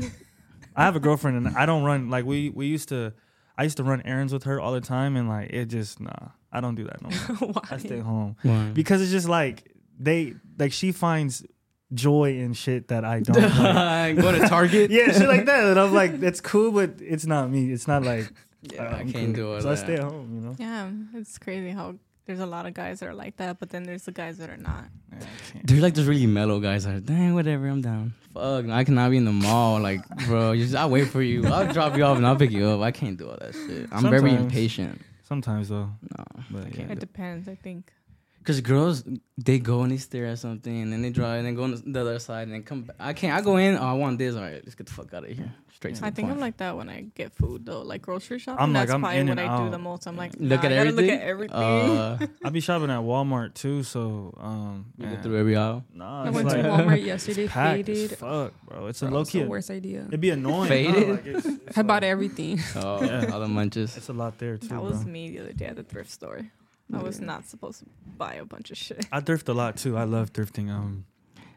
[0.76, 3.14] I have a girlfriend and I don't run like we we used to.
[3.56, 6.12] I used to run errands with her all the time, and like it just nah.
[6.51, 7.10] I don't do that no
[7.47, 7.62] more.
[7.72, 8.70] I stay home Why?
[8.74, 11.43] because it's just like they like she finds
[11.94, 13.41] joy in shit that I don't.
[13.60, 14.16] like.
[14.18, 14.91] Go to Target.
[14.98, 15.66] yeah, shit like that.
[15.66, 17.72] And I'm like, that's cool, but it's not me.
[17.72, 18.32] It's not like
[18.62, 19.52] Yeah, I I'm can't cool.
[19.52, 19.62] do it.
[19.64, 20.30] So I stay at home.
[20.36, 20.56] You know.
[20.58, 20.89] Yeah,
[21.20, 24.04] it's crazy how there's a lot of guys that are like that, but then there's
[24.04, 24.86] the guys that are not.
[25.12, 25.26] Yeah,
[25.56, 25.62] I.
[25.64, 28.14] There's like those really mellow guys that are, dang, whatever, I'm down.
[28.34, 29.80] Fuck, I cannot be in the mall.
[29.82, 31.46] Like, bro, just, I'll wait for you.
[31.46, 32.82] I'll drop you off and I'll pick you up.
[32.82, 33.89] I can't do all that shit.
[33.91, 35.02] I'm very impatient.
[35.28, 36.24] Sometimes though, No.
[36.52, 36.91] but yeah.
[36.91, 37.91] It depends, I think.
[38.44, 39.06] Because girls,
[39.38, 41.82] they go and they stare at something and then they drive and then go on
[41.86, 42.98] the other side and then come back.
[43.00, 44.36] I can't, I go in, oh, I want this.
[44.36, 45.54] All right, let's get the fuck out of here.
[45.72, 46.36] Straight to I the think point.
[46.36, 48.62] I'm like that when I get food though, like grocery shopping.
[48.62, 50.08] I'm like, that's I'm probably in what and I do the most.
[50.08, 51.06] I'm like, look nah, at I everything.
[51.08, 51.56] Look at everything.
[51.58, 55.86] Uh, I be shopping at Walmart too, so um, you go through every aisle.
[55.94, 58.18] Nah, I it's went to Walmart yesterday, packed as faded.
[58.18, 58.88] fuck, bro.
[58.88, 59.41] It's a Bro, low it's key.
[59.41, 60.04] the worst idea.
[60.10, 60.68] It'd be annoying.
[60.68, 60.94] Faded?
[61.08, 61.12] Huh?
[61.14, 62.60] Like, it's, it's I bought everything.
[62.76, 63.32] Oh, Yeah.
[63.34, 63.96] all the munches.
[63.98, 64.84] It's a lot there too, that bro.
[64.89, 66.41] was me the other day at the thrift store.
[66.92, 67.86] I was not supposed to
[68.18, 69.06] buy a bunch of shit.
[69.12, 69.98] I thrift a lot too.
[69.98, 70.70] I love thrifting.
[70.70, 71.06] Um,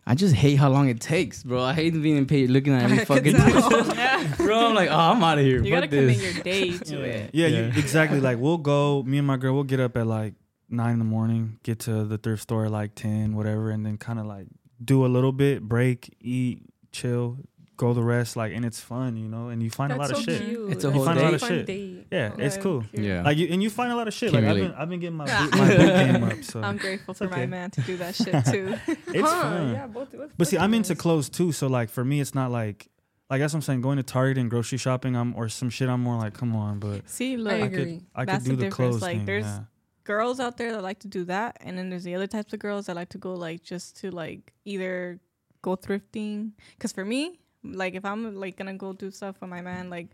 [0.06, 1.62] I just hate how long it takes, bro.
[1.62, 3.86] I hate being impatient looking at every I could fucking tell.
[3.96, 4.34] yeah.
[4.36, 4.68] bro.
[4.68, 5.56] I'm like, oh, I'm out of here.
[5.62, 7.30] You Fuck gotta commit your day to it.
[7.34, 7.58] yeah, Yeah.
[7.58, 8.20] You, exactly.
[8.20, 9.02] Like we'll go.
[9.02, 10.34] Me and my girl, we'll get up at like
[10.68, 13.98] nine in the morning, get to the thrift store at like ten, whatever, and then
[13.98, 14.46] kind of like
[14.82, 16.62] do a little bit, break, eat,
[16.92, 17.38] chill,
[17.76, 18.36] go the rest.
[18.36, 19.48] Like, and it's fun, you know.
[19.48, 20.42] And you find That's a lot so of shit.
[20.44, 20.72] cute.
[20.72, 21.34] It's a That's whole such day.
[21.34, 21.66] of shit.
[21.66, 22.06] date.
[22.10, 22.84] Yeah, it's oh, cool.
[22.92, 23.22] Yeah.
[23.22, 24.32] Like you, and you find a lot of shit.
[24.32, 26.44] Can't like I've been, I've been getting my boot, my boot game up.
[26.44, 27.40] So I'm grateful It's for okay.
[27.40, 28.76] my man to do that shit too.
[28.86, 29.72] it's Huh, fun.
[29.72, 31.52] Yeah, both, both, But see, I'm into clothes too.
[31.52, 32.88] So like for me, it's not like
[33.28, 33.80] like that's what I'm saying.
[33.80, 35.88] Going to Target and grocery shopping, I'm or some shit.
[35.88, 38.50] I'm more like, come on, but See, look, I I could I That's could do
[38.50, 39.26] the the, difference, clothes like, thing.
[39.26, 39.60] there's- yeah.
[40.04, 42.60] girls out there that like to do that, and then there's the other types of
[42.60, 45.18] girls that like to go like just to like either
[45.62, 46.52] go thrifting.
[46.78, 47.40] Cause for me,
[47.72, 50.08] like if I'm like gonna go do stuff for my man, like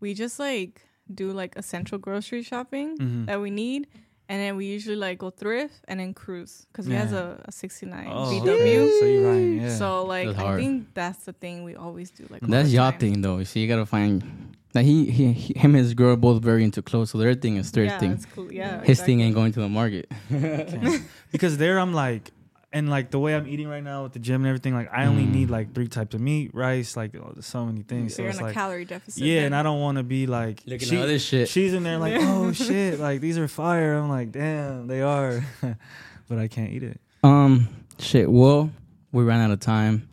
[0.00, 0.82] we just like
[1.12, 3.26] do like essential grocery shopping Mhm.
[3.26, 3.86] that we need.
[4.28, 7.52] And then we usually like go thrift and then cruise because he has a, a
[7.52, 8.58] 69 Oh, VW.
[8.58, 8.90] okay.
[8.98, 9.62] So you're right.
[9.62, 9.76] Yeah.
[9.76, 10.60] So like That's I hard.
[10.60, 12.26] think that's the thing we always do.
[12.28, 12.98] Like all That's the y'all time.
[13.00, 13.44] thing though.
[13.44, 14.24] So you gotta find
[14.72, 17.34] that he, he, he him and his girl are both very into clothes, so their
[17.34, 18.14] thing is Yeah, thrifting.
[18.14, 18.52] it's cool.
[18.52, 19.22] Yeah, his thing exactly.
[19.22, 20.10] ain't going to the market.
[21.32, 22.32] Because there I'm like,
[22.76, 25.06] and like the way I'm eating right now with the gym and everything, like I
[25.06, 25.32] only Mm.
[25.32, 28.12] need like three types of meat, rice, like oh, there's so many things.
[28.12, 29.22] So So you're it's in a like, calorie deficit.
[29.22, 29.44] yeah, then.
[29.46, 31.48] and I don't want to be like Looking she- at other shit.
[31.48, 33.94] she's in there like, oh shit, like these are fire.
[33.94, 35.42] I'm like, damn, they are,
[36.28, 37.00] but I can't eat it.
[37.24, 37.68] Um,
[37.98, 38.30] shit.
[38.30, 38.70] Well,
[39.12, 40.08] we ran out of time.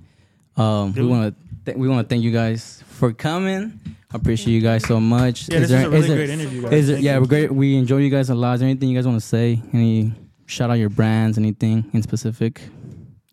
[0.55, 1.11] Um, Did we we?
[1.13, 3.79] want to th- we want to thank you guys for coming.
[4.11, 5.49] I appreciate you guys so much.
[5.49, 6.61] Yeah, this is a really great interview.
[6.61, 6.73] Guys.
[6.73, 7.21] Is there, yeah, you.
[7.21, 7.51] we're great.
[7.51, 8.53] We enjoy you guys a lot.
[8.53, 9.59] Is there anything you guys want to say?
[9.73, 10.13] Any
[10.53, 11.37] shout out your brands?
[11.37, 12.61] Anything in specific?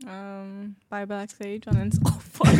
[0.06, 2.00] Um, by Black Sage on Insta.
[2.42, 2.54] Oh fuck.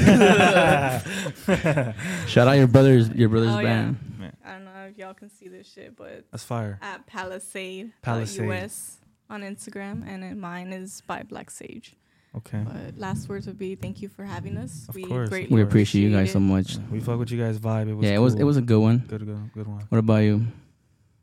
[2.29, 3.65] Shout out your brothers, your brothers Oh, yeah.
[3.65, 3.97] band.
[4.45, 6.79] I don't know if y'all can see this shit, but That's fire.
[6.83, 8.49] at Palisade, Palisade.
[8.49, 8.99] Uh, US
[9.31, 11.95] on Instagram, and then mine is by Black Sage.
[12.37, 12.63] Okay.
[12.65, 14.87] But last words would be thank you for having us.
[14.89, 16.77] Of we course, greatly We appreciate you guys so much.
[16.77, 17.89] Yeah, we fuck with you guys vibe.
[17.89, 18.99] It was yeah, it was it was a good one.
[19.09, 19.85] good, good, good one.
[19.89, 20.47] What about you?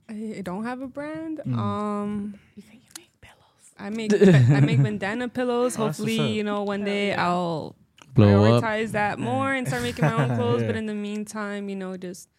[0.09, 1.41] I, I don't have a brand.
[1.45, 1.57] Mm.
[1.57, 3.66] Um, You think you make pillows?
[3.79, 5.77] I make I make bandana pillows.
[5.77, 7.27] Oh, Hopefully, you know, one day yeah.
[7.27, 7.75] I'll
[8.13, 8.63] Blow up.
[8.63, 10.63] prioritize that more and start making my own clothes.
[10.63, 12.29] But in the meantime, you know, just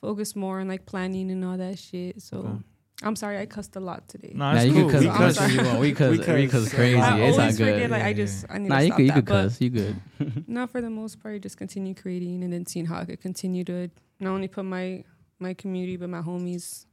[0.00, 2.22] focus more on like planning and all that shit.
[2.22, 2.58] So Okay.
[3.02, 4.32] I'm sorry I cussed a lot today.
[4.34, 4.90] Nah, Nah, you cool.
[4.90, 5.52] can cuss We cuss.
[5.52, 5.80] you want.
[5.80, 6.10] We cuss.
[6.12, 6.64] We We cuss.
[6.64, 6.96] cuss crazy.
[6.98, 7.76] I It's not always forget.
[7.80, 7.90] good.
[7.90, 9.14] Like I Yeah, just I need Nah, to you stop could you that.
[9.16, 9.60] could cuss.
[9.60, 9.96] You good.
[10.46, 13.64] no, for the most part, just continue creating and then seeing how I could continue
[13.64, 15.04] to not only put my
[15.40, 16.86] my community but my homies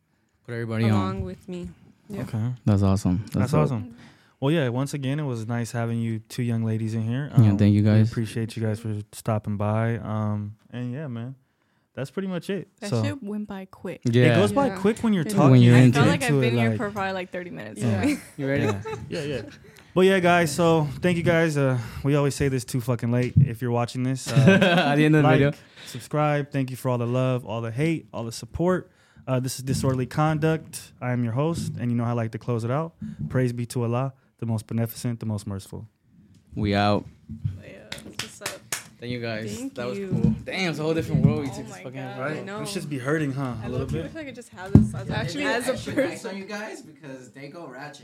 [0.46, 1.22] Put everybody along on.
[1.24, 1.70] with me.
[2.14, 2.22] Yeah.
[2.24, 2.54] Okay.
[2.66, 3.26] That's awesome.
[3.34, 3.62] That's dope.
[3.62, 3.96] awesome.
[4.40, 4.68] Well, yeah.
[4.70, 7.32] Once again, it was nice having you two young ladies in here.
[7.38, 8.12] Yeah, thank you guys.
[8.12, 9.98] appreciate you guys for stopping by.
[9.98, 11.36] Um, and yeah, man,
[11.96, 12.68] that's pretty much it.
[12.82, 14.02] That so shit went by quick.
[14.04, 14.34] Yeah.
[14.34, 15.62] it goes by quick when you're When talking.
[15.62, 16.12] you're I into felt it.
[16.12, 17.82] like I've been here like- for probably like 30 minutes.
[17.82, 18.16] Yeah.
[18.38, 18.64] You ready?
[18.64, 19.42] Yeah, yeah, yeah.
[19.96, 20.52] But yeah, guys.
[20.54, 21.56] So thank you guys.
[21.56, 23.36] Uh, we always say this too fucking late.
[23.38, 25.52] If you're watching this, uh, At the end of the like, video.
[25.86, 26.52] subscribe.
[26.52, 28.90] Thank you for all the love, all the hate, all the support.
[29.28, 30.92] Uh, this is Disorderly Conduct.
[31.02, 32.94] I am your host, and you know how I like to close it out.
[33.30, 35.88] Praise be to Allah, the most beneficent, the most merciful.
[36.56, 37.06] We out.
[37.64, 38.50] Yeah, what's up?
[39.00, 39.58] Thank you guys.
[39.58, 40.08] Thank that you.
[40.08, 40.36] was cool.
[40.46, 41.42] Damn, it's a whole different world.
[41.42, 42.20] We Oh took this fucking God.
[42.20, 42.38] Right?
[42.38, 42.62] I know.
[42.62, 43.56] It should be hurting, huh?
[43.62, 44.04] I A little look, bit.
[44.04, 46.10] wish I could just have this as, Actually, a, as a Extra person.
[46.10, 48.02] nice on you guys because they go ratchet.